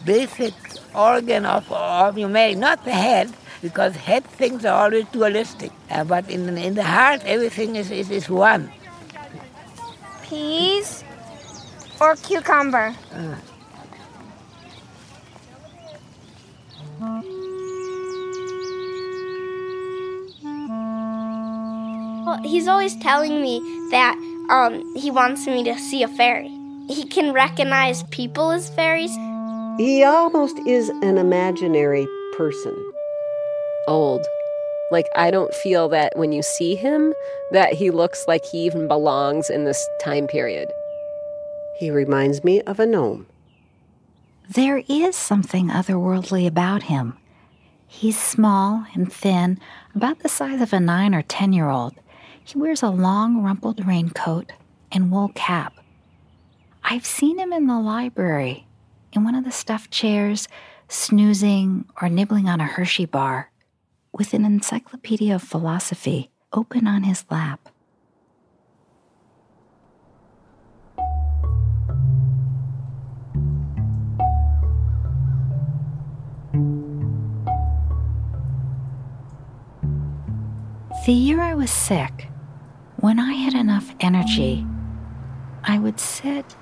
[0.05, 0.53] basic
[0.95, 5.71] organ of, of humanity, not the head, because head things are always dualistic.
[5.91, 8.71] Uh, but in, in the heart, everything is, is, is one.
[10.25, 11.05] Peas
[12.01, 12.95] or cucumber?
[13.13, 13.37] Uh,
[22.29, 23.59] Well, he's always telling me
[23.91, 24.15] that
[24.51, 26.51] um, he wants me to see a fairy.
[26.87, 29.15] He can recognize people as fairies.
[29.79, 32.07] He almost is an imaginary
[32.37, 32.77] person.
[33.87, 34.27] Old.
[34.91, 37.14] Like, I don't feel that when you see him,
[37.53, 40.75] that he looks like he even belongs in this time period.
[41.79, 43.26] He reminds me of a gnome.
[44.51, 47.16] There is something otherworldly about him.
[47.87, 49.61] He's small and thin,
[49.95, 51.95] about the size of a nine or ten year old.
[52.43, 54.53] He wears a long, rumpled raincoat
[54.91, 55.74] and wool cap.
[56.83, 58.66] I've seen him in the library,
[59.12, 60.49] in one of the stuffed chairs,
[60.89, 63.53] snoozing or nibbling on a Hershey bar,
[64.12, 67.68] with an encyclopedia of philosophy open on his lap.
[81.09, 82.29] The year I was sick,
[82.97, 84.67] when I had enough energy,
[85.65, 86.55] I would sit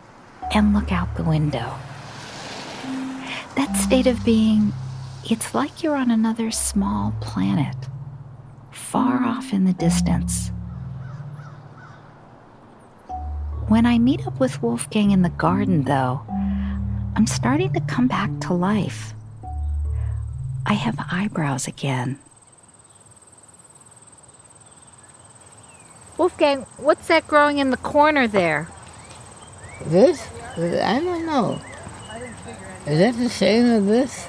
[0.55, 1.75] and look out the window.
[3.57, 4.73] That state of being
[5.29, 7.75] It's like you're on another small planet,
[8.71, 10.53] far off in the distance.
[13.67, 16.23] When I meet up with Wolfgang in the garden, though,
[17.17, 19.13] I'm starting to come back to life.
[20.65, 22.21] I have eyebrows again.
[26.19, 28.69] Wolfgang, what's that growing in the corner there?
[29.85, 30.27] This?
[30.57, 31.61] I don't know.
[32.87, 34.29] Is that the same as this?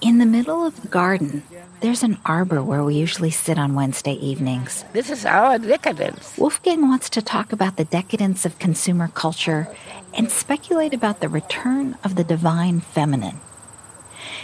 [0.00, 1.42] In the middle of the garden,
[1.80, 4.86] there's an arbor where we usually sit on Wednesday evenings.
[4.94, 6.38] This is our decadence.
[6.38, 9.68] Wolfgang wants to talk about the decadence of consumer culture
[10.14, 13.40] and speculate about the return of the divine feminine.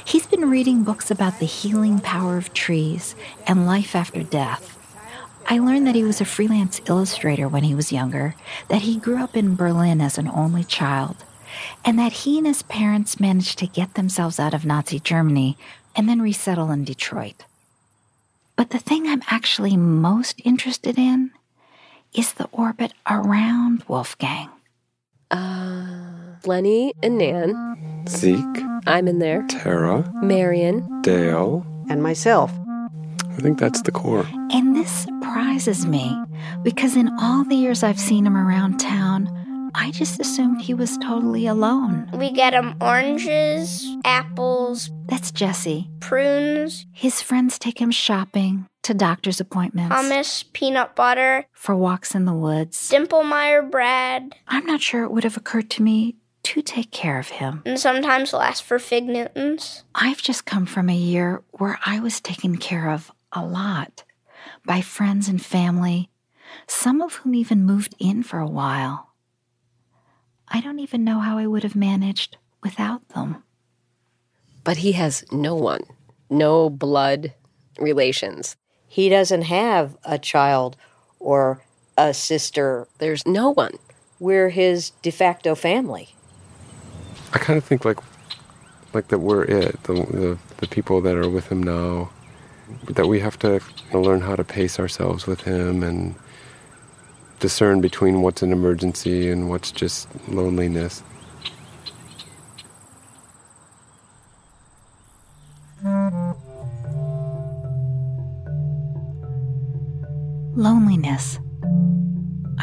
[0.07, 4.79] He's been reading books about the healing power of trees and life after death.
[5.49, 8.37] I learned that he was a freelance illustrator when he was younger,
[8.69, 11.17] that he grew up in Berlin as an only child,
[11.85, 15.59] and that he and his parents managed to get themselves out of Nazi Germany
[15.97, 17.45] and then resettle in Detroit.
[18.55, 21.33] But the thing I'm actually most interested in
[22.15, 24.51] is the orbit around Wolfgang.
[25.31, 28.05] Uh, Lenny and Nan.
[28.09, 28.39] Zeke.
[28.87, 29.45] I'm in there.
[29.49, 30.11] Tara.
[30.23, 31.03] Marion.
[31.03, 31.67] Dale.
[31.89, 32.53] And myself.
[33.31, 34.27] I think that's the core.
[34.51, 36.17] And this surprises me
[36.63, 39.31] because in all the years I've seen him around town,
[39.75, 42.09] I just assumed he was totally alone.
[42.15, 45.91] We get him oranges, apples, That's Jesse.
[46.01, 52.25] prunes, His friends take him shopping, to doctor's appointments, hummus, peanut butter, for walks in
[52.25, 52.89] the woods.
[52.89, 56.15] Dimplemeyer bread, I'm not sure it would have occurred to me
[56.45, 57.63] to take care of him.
[57.67, 59.83] and sometimes we'll ask for fig Newtons.
[59.93, 64.05] I've just come from a year where I was taken care of a lot
[64.65, 66.09] by friends and family,
[66.69, 69.15] some of whom even moved in for a while.
[70.47, 73.43] I don't even know how I would have managed without them.
[74.63, 75.83] But he has no one,
[76.31, 77.35] no blood
[77.81, 78.57] relations.
[78.97, 80.75] He doesn't have a child
[81.21, 81.63] or
[81.99, 82.89] a sister.
[82.97, 83.75] There's no one.
[84.19, 86.15] We're his de facto family.
[87.35, 87.99] I kind of think like
[88.95, 92.09] like that we're it, the, the the people that are with him now.
[92.89, 93.61] That we have to
[93.93, 96.15] learn how to pace ourselves with him and
[97.39, 101.03] discern between what's an emergency and what's just loneliness.
[101.03, 101.16] Loneliness.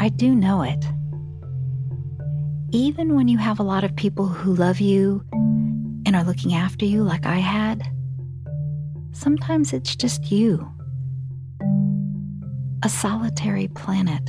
[0.04, 0.84] I do know it.
[2.72, 6.84] Even when you have a lot of people who love you and are looking after
[6.84, 7.82] you like I had,
[9.12, 10.70] sometimes it's just you.
[12.82, 14.28] A solitary planet.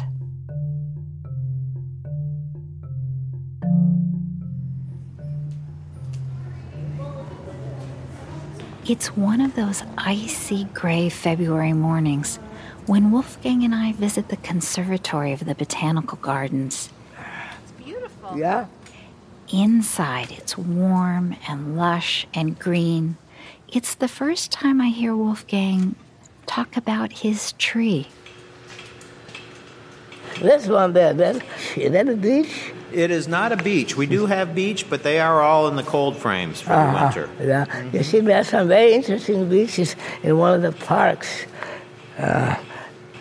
[8.88, 12.40] It's one of those icy gray February mornings
[12.88, 16.90] when Wolfgang and I visit the conservatory of the botanical gardens.
[17.64, 18.38] It's beautiful.
[18.38, 18.68] Yeah?
[19.52, 23.18] Inside, it's warm and lush and green.
[23.68, 25.96] It's the first time I hear Wolfgang
[26.46, 28.08] talk about his tree.
[30.42, 31.42] This one there, then,
[31.78, 32.74] is that a beech?
[32.92, 33.96] It is not a beech.
[33.96, 37.04] We do have beech, but they are all in the cold frames for the Ah,
[37.06, 37.30] winter.
[37.42, 37.90] Yeah.
[37.92, 41.46] You see, there are some very interesting beeches in one of the parks.
[42.18, 42.56] Uh,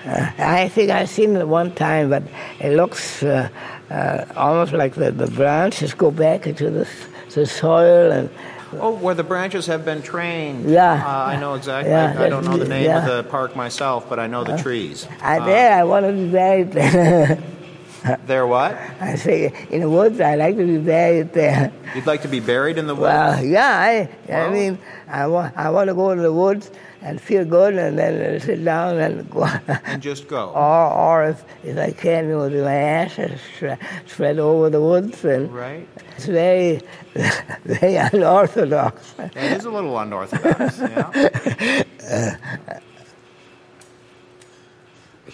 [0.07, 2.23] uh, I think I've seen it one time, but
[2.61, 3.49] it looks uh,
[3.91, 6.89] uh, almost like the, the branches go back into the,
[7.35, 8.31] the soil and
[8.81, 10.69] Oh, where the branches have been trained.
[10.69, 10.95] Yeah.
[10.95, 11.93] Uh, I know exactly.
[11.93, 13.07] Yeah, I, I don't know the name yeah.
[13.07, 15.07] of the park myself, but I know the trees.
[15.23, 17.43] I Uh, there I want to be buried there.
[18.27, 18.77] They're what?
[19.01, 21.73] I say in the woods I'd like to be buried there.
[21.95, 23.03] You'd like to be buried in the woods?
[23.13, 24.79] Well, yeah, I, I mean,
[25.09, 28.39] I want, I want to go to the woods and feel good and then uh,
[28.39, 29.45] sit down and go.
[29.87, 30.51] and just go.
[30.55, 34.81] or, or if, if I can, you know, do my ashes spread, spread over the
[34.81, 35.87] woods and Right.
[36.17, 36.81] it's very,
[37.65, 39.15] very unorthodox.
[39.19, 40.79] It is a little unorthodox.
[40.79, 42.73] yeah.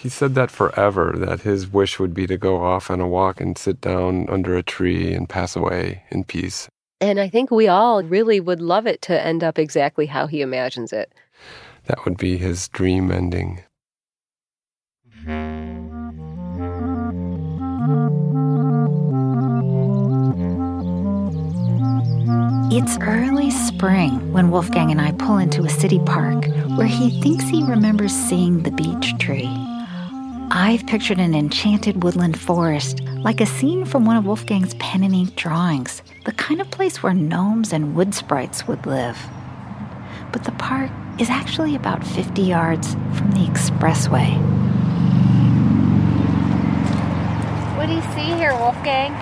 [0.00, 3.38] He said that forever, that his wish would be to go off on a walk
[3.38, 6.70] and sit down under a tree and pass away in peace.
[7.02, 10.40] And I think we all really would love it to end up exactly how he
[10.40, 11.12] imagines it.
[11.84, 13.62] That would be his dream ending.
[22.72, 26.46] It's early spring when Wolfgang and I pull into a city park
[26.78, 29.69] where he thinks he remembers seeing the beech tree.
[30.52, 35.14] I've pictured an enchanted woodland forest like a scene from one of Wolfgang's pen and
[35.14, 39.16] ink drawings, the kind of place where gnomes and wood sprites would live.
[40.32, 40.90] But the park
[41.20, 44.36] is actually about 50 yards from the expressway.
[47.76, 49.12] What do you see here, Wolfgang?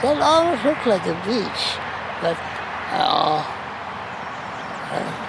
[0.00, 1.76] That almost looks like a beech,
[2.22, 2.38] but
[2.92, 3.44] uh,
[4.92, 5.27] uh,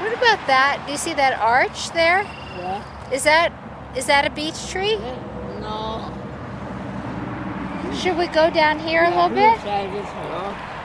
[0.00, 0.82] What about that?
[0.86, 2.22] Do you see that arch there?
[2.22, 3.10] Yeah.
[3.12, 3.52] Is that
[3.96, 4.96] is that a beech tree?
[5.60, 6.14] no.
[7.94, 9.58] Should we go down here a little bit?
[9.60, 10.78] Try this one.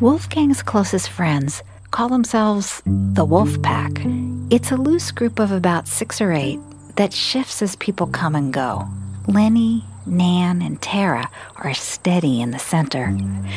[0.00, 3.92] Wolfgang's closest friends call themselves the Wolf Pack.
[4.50, 6.58] It's a loose group of about six or eight
[6.96, 8.86] that shifts as people come and go.
[9.28, 13.16] Lenny, Nan, and Tara are steady in the center.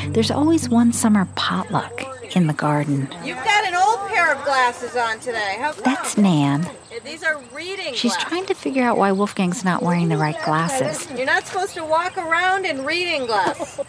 [0.09, 2.03] There's always one summer potluck
[2.35, 3.09] in the garden.
[3.23, 5.57] You've got an old pair of glasses on today.
[5.59, 5.83] How come?
[5.83, 6.69] That's Nan.
[7.03, 7.99] These are reading glasses.
[7.99, 8.29] She's glasses.
[8.29, 11.09] trying to figure out why Wolfgang's not wearing the right glasses.
[11.11, 13.85] You're not supposed to walk around in reading glasses.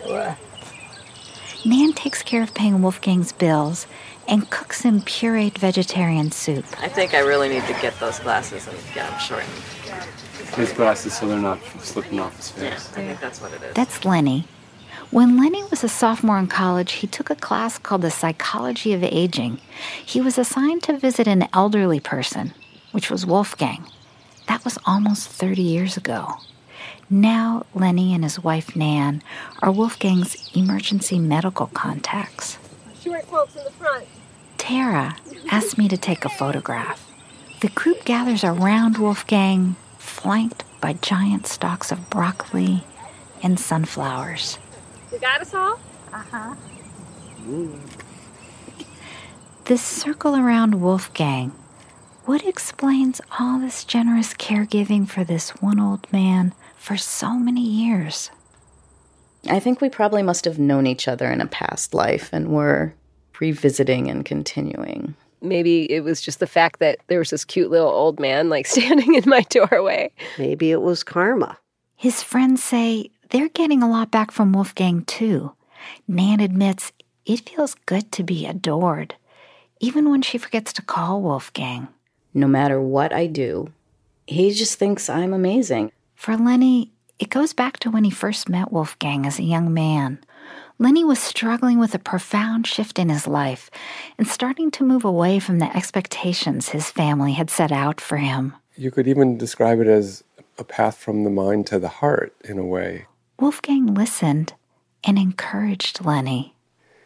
[1.64, 3.86] Nan takes care of paying Wolfgang's bills
[4.28, 6.64] and cooks him pureed vegetarian soup.
[6.80, 9.50] I think I really need to get those glasses and get them shortened.
[10.54, 13.74] His glasses so they're not slipping off his Yeah, I think that's what it is.
[13.74, 14.46] That's Lenny.
[15.10, 19.02] When Lenny was a sophomore in college, he took a class called the Psychology of
[19.02, 19.58] Aging.
[20.04, 22.52] He was assigned to visit an elderly person,
[22.92, 23.86] which was Wolfgang.
[24.48, 26.34] That was almost 30 years ago.
[27.08, 29.22] Now, Lenny and his wife Nan
[29.62, 32.58] are Wolfgang's emergency medical contacts.
[33.02, 34.06] Short folks in the front.
[34.58, 35.16] Tara
[35.50, 37.10] asked me to take a photograph.
[37.60, 39.76] The group gathers around Wolfgang,
[40.18, 42.82] flanked by giant stalks of broccoli
[43.42, 44.58] and sunflowers.
[45.12, 45.78] You got us all?
[46.12, 46.54] Uh huh.
[49.66, 51.50] This circle around Wolfgang,
[52.24, 58.30] what explains all this generous caregiving for this one old man for so many years?
[59.48, 62.92] I think we probably must have known each other in a past life and were
[63.38, 65.14] revisiting and continuing.
[65.40, 68.66] Maybe it was just the fact that there was this cute little old man like
[68.74, 70.10] standing in my doorway.
[70.38, 71.58] Maybe it was karma.
[71.96, 75.52] His friends say they're getting a lot back from Wolfgang too.
[76.06, 76.92] Nan admits
[77.26, 79.14] it feels good to be adored,
[79.80, 81.88] even when she forgets to call Wolfgang.
[82.34, 83.72] No matter what I do,
[84.26, 85.92] he just thinks I'm amazing.
[86.14, 90.18] For Lenny, it goes back to when he first met Wolfgang as a young man.
[90.80, 93.68] Lenny was struggling with a profound shift in his life
[94.16, 98.54] and starting to move away from the expectations his family had set out for him.
[98.76, 100.22] You could even describe it as
[100.56, 103.06] a path from the mind to the heart in a way.
[103.40, 104.54] Wolfgang listened
[105.02, 106.54] and encouraged Lenny.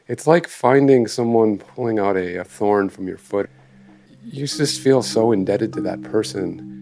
[0.06, 3.48] It's like finding someone pulling out a, a thorn from your foot.
[4.22, 6.81] You just feel so indebted to that person.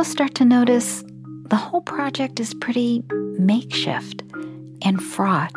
[0.00, 1.04] Also start to notice
[1.50, 3.04] the whole project is pretty
[3.38, 4.22] makeshift
[4.82, 5.52] and fraught.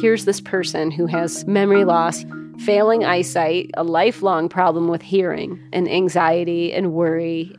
[0.00, 2.24] Here's this person who has memory loss,
[2.66, 7.54] failing eyesight, a lifelong problem with hearing, and anxiety and worry.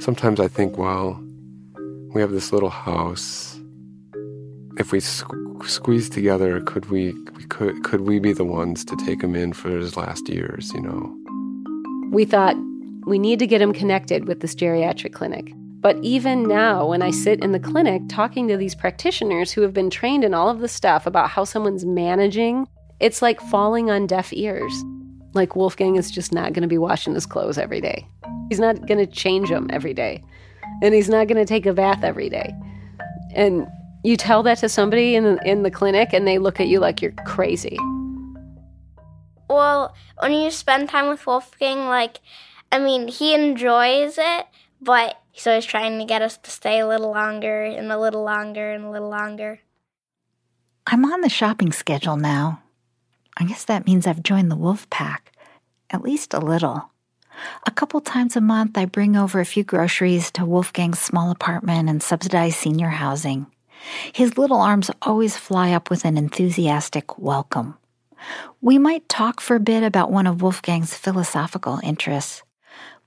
[0.00, 1.22] Sometimes I think, well,
[2.12, 3.56] we have this little house.
[4.80, 8.96] If we squ- squeeze together, could we, we could could we be the ones to
[8.96, 10.72] take him in for his last years?
[10.74, 11.16] You know,
[12.10, 12.56] We thought
[13.06, 15.52] we need to get him connected with this geriatric clinic.
[15.80, 19.72] But even now, when I sit in the clinic talking to these practitioners who have
[19.72, 22.66] been trained in all of the stuff about how someone's managing,
[22.98, 24.72] it's like falling on deaf ears.
[25.34, 28.08] Like Wolfgang is just not going to be washing his clothes every day.
[28.48, 30.24] He's not going to change them every day.
[30.82, 32.52] And he's not going to take a bath every day.
[33.34, 33.68] And
[34.02, 36.80] you tell that to somebody in the, in the clinic and they look at you
[36.80, 37.78] like you're crazy.
[39.48, 42.18] Well, when you spend time with Wolfgang, like,
[42.70, 44.46] I mean, he enjoys it,
[44.80, 48.22] but he's always trying to get us to stay a little longer and a little
[48.22, 49.60] longer and a little longer.
[50.86, 52.62] I'm on the shopping schedule now.
[53.36, 55.32] I guess that means I've joined the wolf pack,
[55.90, 56.90] at least a little.
[57.66, 61.88] A couple times a month, I bring over a few groceries to Wolfgang's small apartment
[61.88, 63.46] and subsidized senior housing.
[64.12, 67.76] His little arms always fly up with an enthusiastic welcome.
[68.60, 72.42] We might talk for a bit about one of Wolfgang's philosophical interests,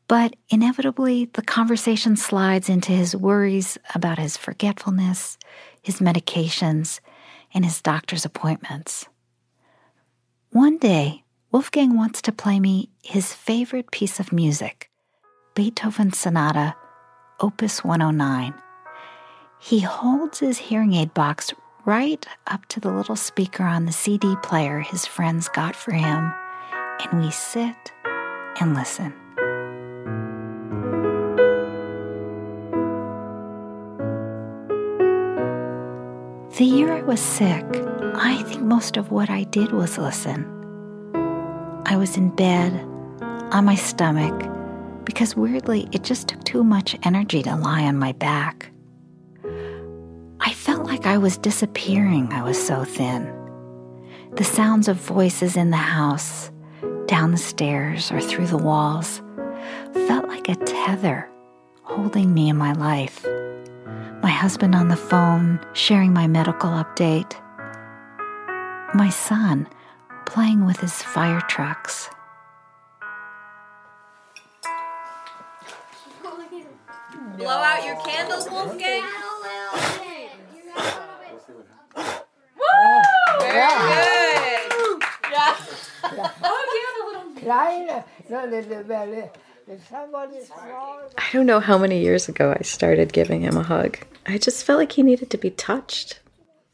[0.10, 5.38] but inevitably the conversation slides into his worries about his forgetfulness,
[5.84, 6.99] his medications,
[7.53, 9.07] and his doctor's appointments.
[10.49, 14.89] One day, Wolfgang wants to play me his favorite piece of music,
[15.53, 16.76] Beethoven's Sonata,
[17.39, 18.55] Opus 109.
[19.60, 21.53] He holds his hearing aid box
[21.86, 26.34] right up to the little speaker on the CD player his friends got for him,
[27.03, 27.91] and we sit
[28.60, 29.14] and listen.
[36.60, 37.66] The year I was sick,
[38.16, 40.43] I think most of what I did was listen.
[41.86, 42.74] I was in bed,
[43.53, 44.36] on my stomach,
[45.05, 48.74] because weirdly, it just took too much energy to lie on my back.
[50.41, 53.34] I felt like I was disappearing, I was so thin.
[54.34, 56.51] The sounds of voices in the house,
[57.05, 59.22] down the stairs, or through the walls
[59.93, 61.30] felt like a tether
[61.84, 63.26] holding me in my life.
[64.30, 67.34] My husband on the phone, sharing my medical update.
[68.93, 69.67] My son
[70.27, 72.11] playing with his fire trucks.
[77.38, 79.01] Blow out your candles, Wolfgang.
[81.95, 82.69] Woo!
[83.39, 85.03] Very good.
[85.32, 85.55] Yeah.
[87.36, 89.48] Kleine, no, the, the, the, the, somebody small.
[89.70, 93.99] I don't know how many years ago I started giving him a hug.
[94.26, 96.20] I just felt like he needed to be touched.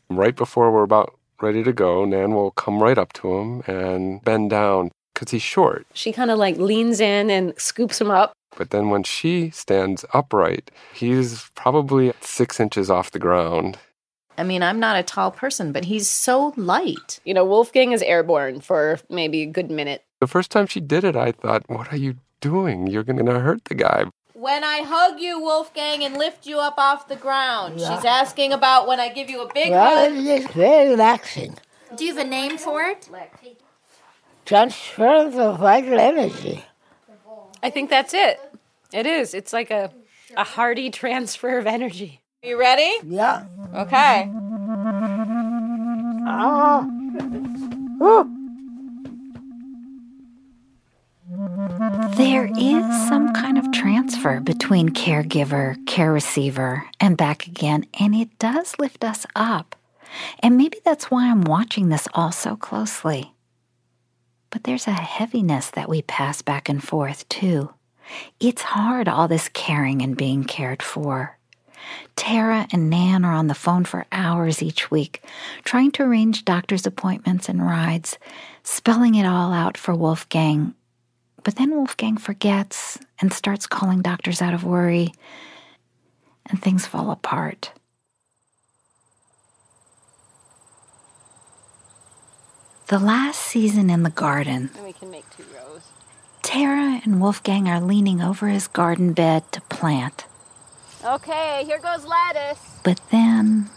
[0.10, 4.24] Right before we're about ready to go, Nan will come right up to him and
[4.24, 5.86] bend down because he's short.
[5.94, 8.34] She kind of like leans in and scoops him up.
[8.58, 13.78] But then when she stands upright, he's probably six inches off the ground.
[14.38, 17.20] I mean, I'm not a tall person, but he's so light.
[17.26, 20.04] You know, Wolfgang is airborne for maybe a good minute.
[20.22, 22.88] The first time she did it, I thought, what are you doing?
[22.88, 24.06] You're going to hurt the guy.
[24.34, 27.96] When I hug you, Wolfgang, and lift you up off the ground, Yeah.
[27.96, 30.18] she's asking about when I give you a big Well, hug.
[30.18, 31.58] it's very relaxing.
[31.96, 33.08] Do you have a name for it?
[34.46, 36.66] Transference of vital energy.
[37.64, 38.40] I think that's it.
[38.94, 39.34] It is.
[39.34, 39.92] It's like a,
[40.36, 42.22] a hearty transfer of energy.
[42.44, 42.94] You ready?
[43.04, 43.46] Yeah.
[43.74, 44.30] Okay.
[46.28, 46.86] Ah.
[48.04, 48.45] Ooh.
[52.18, 58.40] There is some kind of transfer between caregiver, care receiver, and back again, and it
[58.40, 59.76] does lift us up.
[60.40, 63.34] And maybe that's why I'm watching this all so closely.
[64.50, 67.74] But there's a heaviness that we pass back and forth, too.
[68.40, 71.38] It's hard, all this caring and being cared for.
[72.16, 75.22] Tara and Nan are on the phone for hours each week,
[75.66, 78.18] trying to arrange doctor's appointments and rides,
[78.64, 80.76] spelling it all out for Wolfgang.
[81.46, 85.14] But then Wolfgang forgets and starts calling doctors out of worry,
[86.48, 87.72] and things fall apart.
[92.88, 95.84] The last season in the garden, And we can make two rows.
[96.42, 100.26] Tara and Wolfgang are leaning over his garden bed to plant.
[101.04, 102.60] Okay, here goes lettuce.
[102.84, 103.70] But then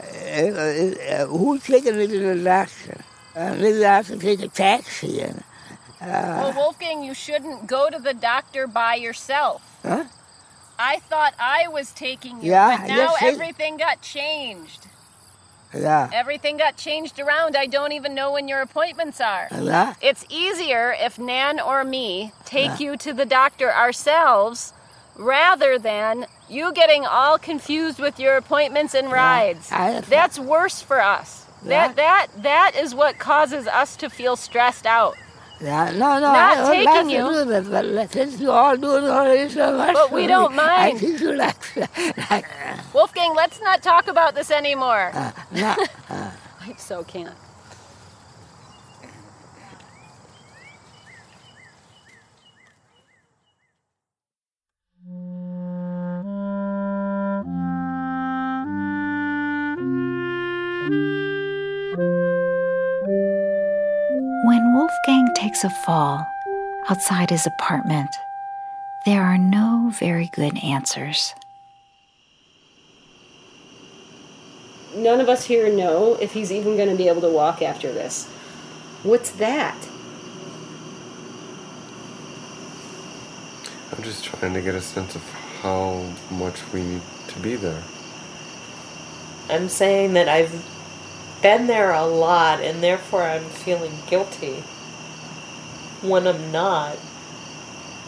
[0.00, 3.04] Uh, uh, who's taking me to the doctor?
[3.36, 5.20] Uh, maybe I have to take a taxi.
[5.20, 5.42] And,
[6.00, 9.62] Well, uh, Wolfgang, you shouldn't go to the doctor by yourself.
[9.82, 10.04] huh?
[10.78, 14.86] I thought I was taking you, Yeah, but now yes, everything got changed.
[15.72, 16.08] Yeah.
[16.12, 17.56] Everything got changed around.
[17.56, 19.48] I don't even know when your appointments are.
[19.52, 19.94] Yeah.
[20.00, 22.90] It's easier if Nan or me take Yeah.
[22.90, 24.72] you to the doctor ourselves
[25.16, 29.70] rather than you getting all confused with your appointments and rides.
[29.72, 31.42] I- That's worse for us.
[31.64, 31.88] Yeah.
[31.88, 35.16] That that that is what causes us to feel stressed out.
[35.60, 37.18] Yeah, no, no, Not I taking like to you.
[37.18, 41.00] do but since you all do it so much, But we don't me, I mind.
[41.00, 41.76] think you like,
[42.30, 42.46] like
[42.92, 45.10] Wolfgang, let's not talk about this anymore.
[45.14, 45.76] uh, no,
[46.10, 47.34] I so can't.
[65.06, 66.26] Wolfgang takes a fall
[66.88, 68.16] outside his apartment,
[69.04, 71.34] there are no very good answers.
[74.94, 77.92] None of us here know if he's even going to be able to walk after
[77.92, 78.26] this.
[79.02, 79.76] What's that?
[83.92, 85.22] I'm just trying to get a sense of
[85.60, 87.82] how much we need to be there.
[89.50, 90.64] I'm saying that I've
[91.42, 94.64] been there a lot and therefore I'm feeling guilty
[96.04, 96.96] when I'm not.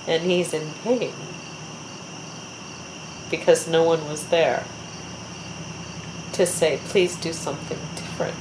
[0.07, 1.13] And he's in pain
[3.31, 4.65] because no one was there
[6.35, 8.37] to say, please do something different.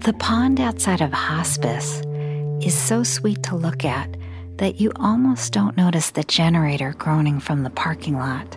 [0.00, 2.02] The pond outside of hospice
[2.60, 4.08] is so sweet to look at
[4.62, 8.56] that you almost don't notice the generator groaning from the parking lot.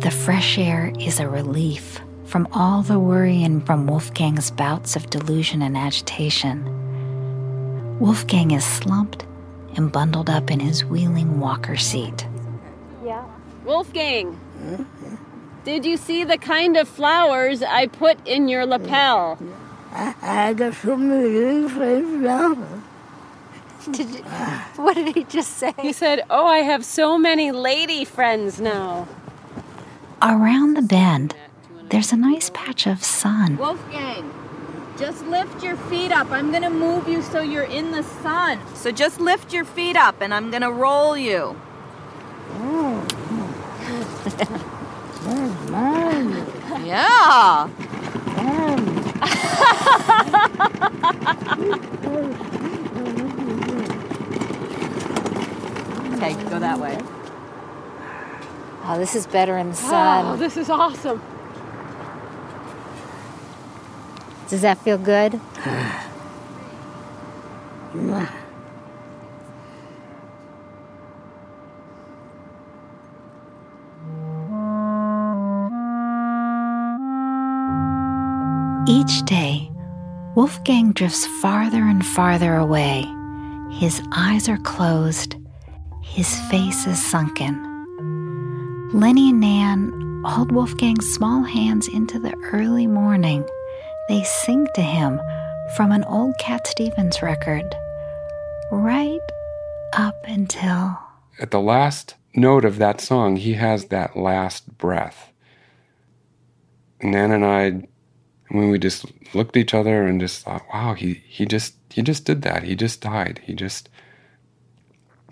[0.00, 5.08] The fresh air is a relief from all the worry and from Wolfgang's bouts of
[5.08, 7.98] delusion and agitation.
[7.98, 9.24] Wolfgang is slumped
[9.74, 12.26] and bundled up in his wheeling walker seat.
[13.02, 13.24] Yeah.
[13.64, 14.38] Wolfgang,
[15.64, 19.38] did you see the kind of flowers I put in your lapel?
[19.92, 22.82] I, I got so many friends now.
[23.90, 24.22] Did you,
[24.76, 25.74] what did he just say?
[25.80, 29.06] He said, Oh, I have so many lady friends now.
[30.22, 31.36] Around the bend,
[31.90, 33.58] there's a nice patch of sun.
[33.58, 34.32] Wolfgang,
[34.96, 36.30] just lift your feet up.
[36.30, 38.58] I'm going to move you so you're in the sun.
[38.74, 41.54] So just lift your feet up and I'm going to roll you.
[46.84, 47.68] yeah.
[56.32, 56.98] okay, go that way.
[58.86, 60.26] Oh, this is better in the oh, sun.
[60.26, 61.22] Oh, this is awesome.
[64.48, 65.40] Does that feel good?
[78.86, 79.70] Each day,
[80.34, 83.06] Wolfgang drifts farther and farther away.
[83.70, 85.36] His eyes are closed,
[86.14, 87.60] his face is sunken.
[88.92, 93.44] Lenny and Nan hold Wolfgang's small hands into the early morning.
[94.08, 95.20] They sing to him
[95.76, 97.74] from an old Cat Stevens record,
[98.70, 99.18] right
[99.92, 100.96] up until.
[101.40, 105.32] At the last note of that song, he has that last breath.
[107.02, 107.88] Nan and I,
[108.50, 109.04] when we just
[109.34, 112.62] looked at each other and just thought, wow, he, he just he just did that.
[112.62, 113.40] He just died.
[113.44, 113.88] He just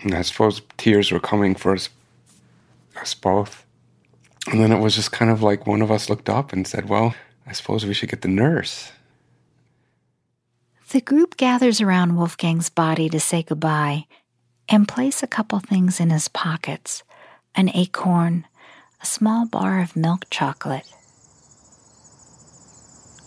[0.03, 1.89] and I suppose tears were coming for us,
[2.99, 3.65] us both.
[4.47, 6.89] And then it was just kind of like one of us looked up and said,
[6.89, 7.15] Well,
[7.47, 8.91] I suppose we should get the nurse.
[10.91, 14.05] The group gathers around Wolfgang's body to say goodbye
[14.69, 17.03] and place a couple things in his pockets
[17.55, 18.45] an acorn,
[19.01, 20.91] a small bar of milk chocolate.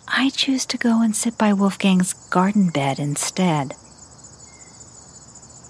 [0.08, 3.74] I choose to go and sit by Wolfgang's garden bed instead.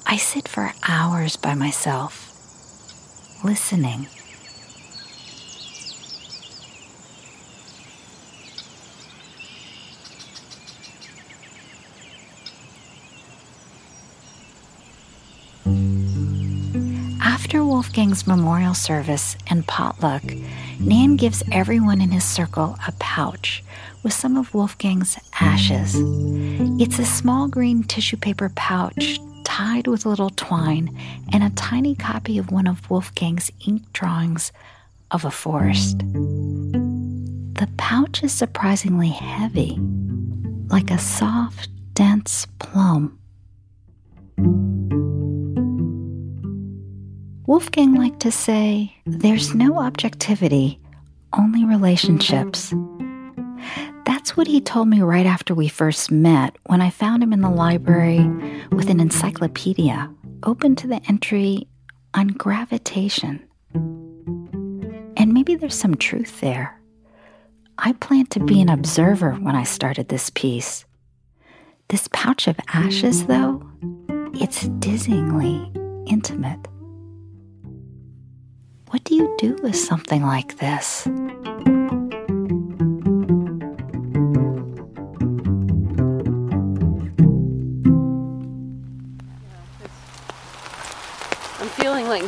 [0.09, 2.31] I sit for hours by myself,
[3.45, 4.07] listening.
[17.21, 20.23] After Wolfgang's memorial service and potluck,
[20.79, 23.65] Nan gives everyone in his circle a pouch
[24.05, 25.97] with some of Wolfgang's ashes.
[26.81, 29.19] It's a small green tissue paper pouch
[29.57, 30.95] tied with a little twine
[31.33, 34.53] and a tiny copy of one of Wolfgang's ink drawings
[35.11, 35.99] of a forest.
[36.01, 39.79] The pouch is surprisingly heavy,
[40.69, 43.19] like a soft, dense plum.
[47.47, 50.79] Wolfgang liked to say, There's no objectivity,
[51.33, 52.75] only relationships.
[54.05, 57.41] That's what he told me right after we first met when I found him in
[57.41, 58.27] the library
[58.71, 60.11] with an encyclopedia
[60.43, 61.69] open to the entry
[62.15, 63.43] on gravitation.
[63.75, 66.81] And maybe there's some truth there.
[67.79, 70.85] I planned to be an observer when I started this piece.
[71.89, 73.63] This pouch of ashes, though,
[74.35, 75.75] it's dizzyingly
[76.09, 76.67] intimate.
[78.91, 81.07] What do you do with something like this?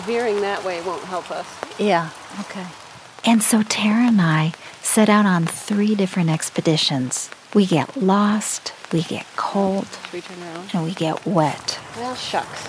[0.01, 1.47] Veering that way won't help us.
[1.79, 2.67] Yeah, okay.
[3.25, 7.31] And so Tara and I set out on three different expeditions.
[7.55, 10.71] We get lost, we get cold, we turn around?
[10.75, 11.79] and we get wet.
[11.97, 12.65] Well, shucks.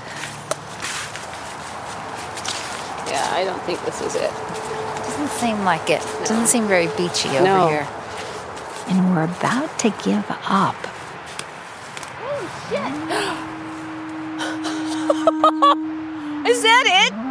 [3.09, 4.31] Yeah, I don't think this is it.
[4.31, 6.01] Doesn't seem like it.
[6.25, 7.67] Doesn't seem very beachy over No.
[7.67, 7.87] here.
[8.87, 10.75] And we're about to give up.
[16.49, 17.13] Is that it?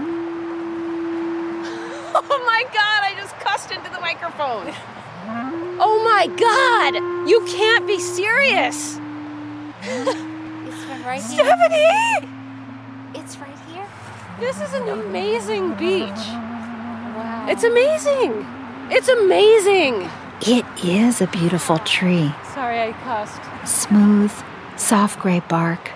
[2.30, 4.72] Oh my god, I just cussed into the microphone.
[5.80, 6.94] Oh my god!
[7.28, 8.98] You can't be serious!
[9.82, 11.44] It's from right here.
[11.44, 12.28] Stephanie!
[13.14, 13.86] It's right here.
[14.40, 16.24] This is an amazing beech.
[17.16, 17.46] Wow.
[17.48, 18.46] It's amazing.
[18.90, 20.08] It's amazing.
[20.42, 22.32] It is a beautiful tree.
[22.54, 23.40] Sorry, I cussed.
[23.66, 24.32] Smooth,
[24.76, 25.90] soft gray bark,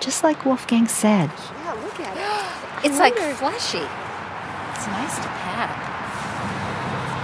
[0.00, 1.30] just like Wolfgang said.
[1.64, 2.25] Yeah, look at it.
[2.86, 3.78] It's like fleshy.
[3.78, 5.70] It's nice to pat.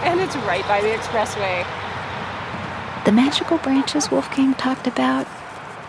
[0.04, 1.64] And it's right by the expressway.
[3.04, 5.28] The magical branches Wolfgang talked about,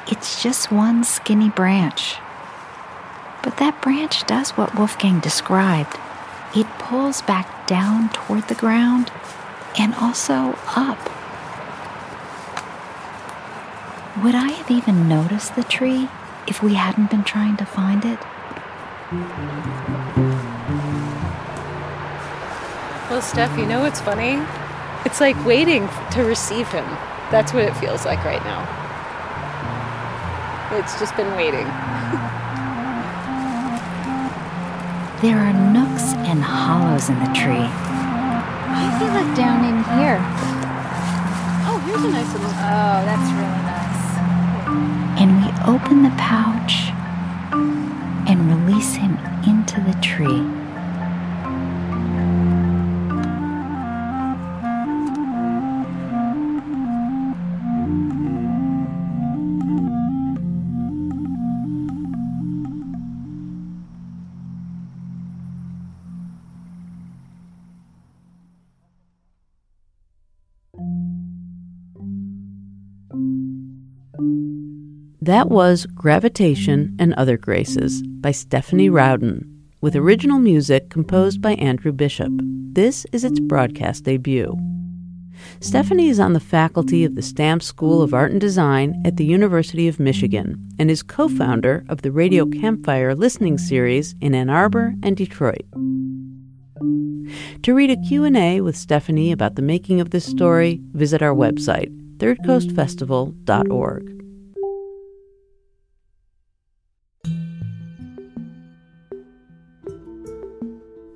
[0.07, 2.17] it's just one skinny branch.
[3.41, 5.97] But that branch does what Wolfgang described.
[6.55, 9.11] It pulls back down toward the ground
[9.79, 10.99] and also up.
[14.23, 16.09] Would I have even noticed the tree
[16.45, 18.19] if we hadn't been trying to find it?
[23.09, 24.41] Well, Steph, you know what's funny?
[25.05, 26.85] It's like waiting to receive him.
[27.29, 28.61] That's what it feels like right now.
[30.77, 31.67] It's just been waiting.
[35.23, 37.63] There are nooks and hollows in the tree.
[37.63, 40.19] I feel like down in here.
[41.63, 42.49] Oh, here's a nice little.
[42.49, 44.03] Oh, that's really nice.
[45.21, 46.92] And we open the pouch
[48.43, 49.17] and release him
[49.47, 50.43] into the tree.
[75.21, 79.45] That was Gravitation and Other Graces by Stephanie Rowden,
[79.81, 82.31] with original music composed by Andrew Bishop.
[82.71, 84.57] This is its broadcast debut.
[85.59, 89.25] Stephanie is on the faculty of the Stamps School of Art and Design at the
[89.25, 94.95] University of Michigan and is co-founder of the Radio Campfire listening series in Ann Arbor
[95.03, 95.65] and Detroit.
[97.63, 101.91] To read a Q&A with Stephanie about the making of this story, visit our website,
[102.19, 104.22] thirdcoastfestival.org.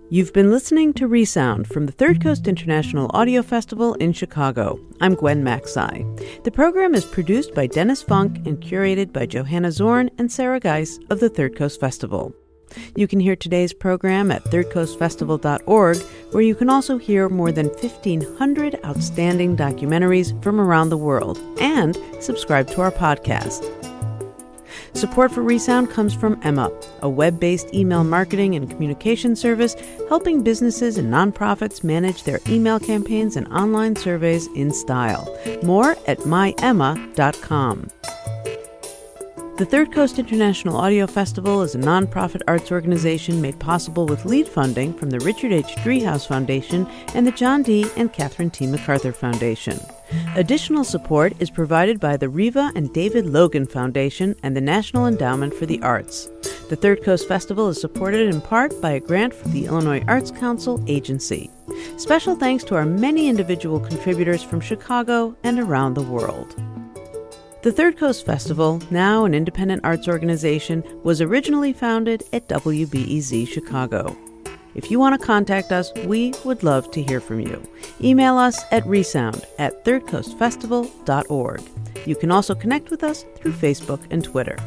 [0.10, 4.80] You've been listening to Resound from the Third Coast International Audio Festival in Chicago.
[5.02, 6.44] I'm Gwen Macsai.
[6.46, 10.98] The program is produced by Dennis Funk and curated by Johanna Zorn and Sarah Geiss
[11.10, 12.34] of the Third Coast Festival.
[12.96, 15.98] You can hear today's program at thirdcoastfestival.org,
[16.32, 21.98] where you can also hear more than 1,500 outstanding documentaries from around the world and
[22.22, 23.97] subscribe to our podcast.
[24.94, 26.72] Support for Resound comes from Emma,
[27.02, 29.76] a web based email marketing and communication service
[30.10, 35.28] helping businesses and nonprofits manage their email campaigns and online surveys in style.
[35.64, 37.90] More at myemma.com.
[39.58, 44.48] The Third Coast International Audio Festival is a nonprofit arts organization made possible with lead
[44.48, 45.76] funding from the Richard H.
[45.78, 46.86] Driehaus Foundation
[47.16, 47.88] and the John D.
[47.98, 48.68] and Catherine T.
[48.68, 49.80] MacArthur Foundation.
[50.36, 55.56] Additional support is provided by the Riva and David Logan Foundation and the National Endowment
[55.56, 56.30] for the Arts.
[56.70, 60.30] The Third Coast Festival is supported in part by a grant from the Illinois Arts
[60.30, 61.50] Council Agency.
[61.98, 66.56] Special thanks to our many individual contributors from Chicago and around the world.
[67.64, 74.16] The Third Coast Festival, now an independent arts organization, was originally founded at WBEZ Chicago.
[74.76, 77.68] If you want to contact us, we would love to hear from you.
[78.00, 81.62] Email us at resound at thirdcoastfestival.org.
[82.06, 84.58] You can also connect with us through Facebook and Twitter.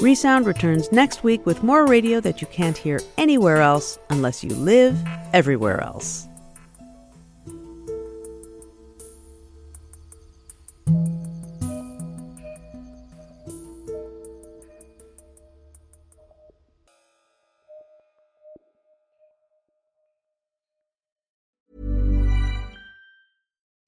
[0.00, 4.50] Resound returns next week with more radio that you can't hear anywhere else unless you
[4.50, 4.98] live
[5.32, 6.26] everywhere else.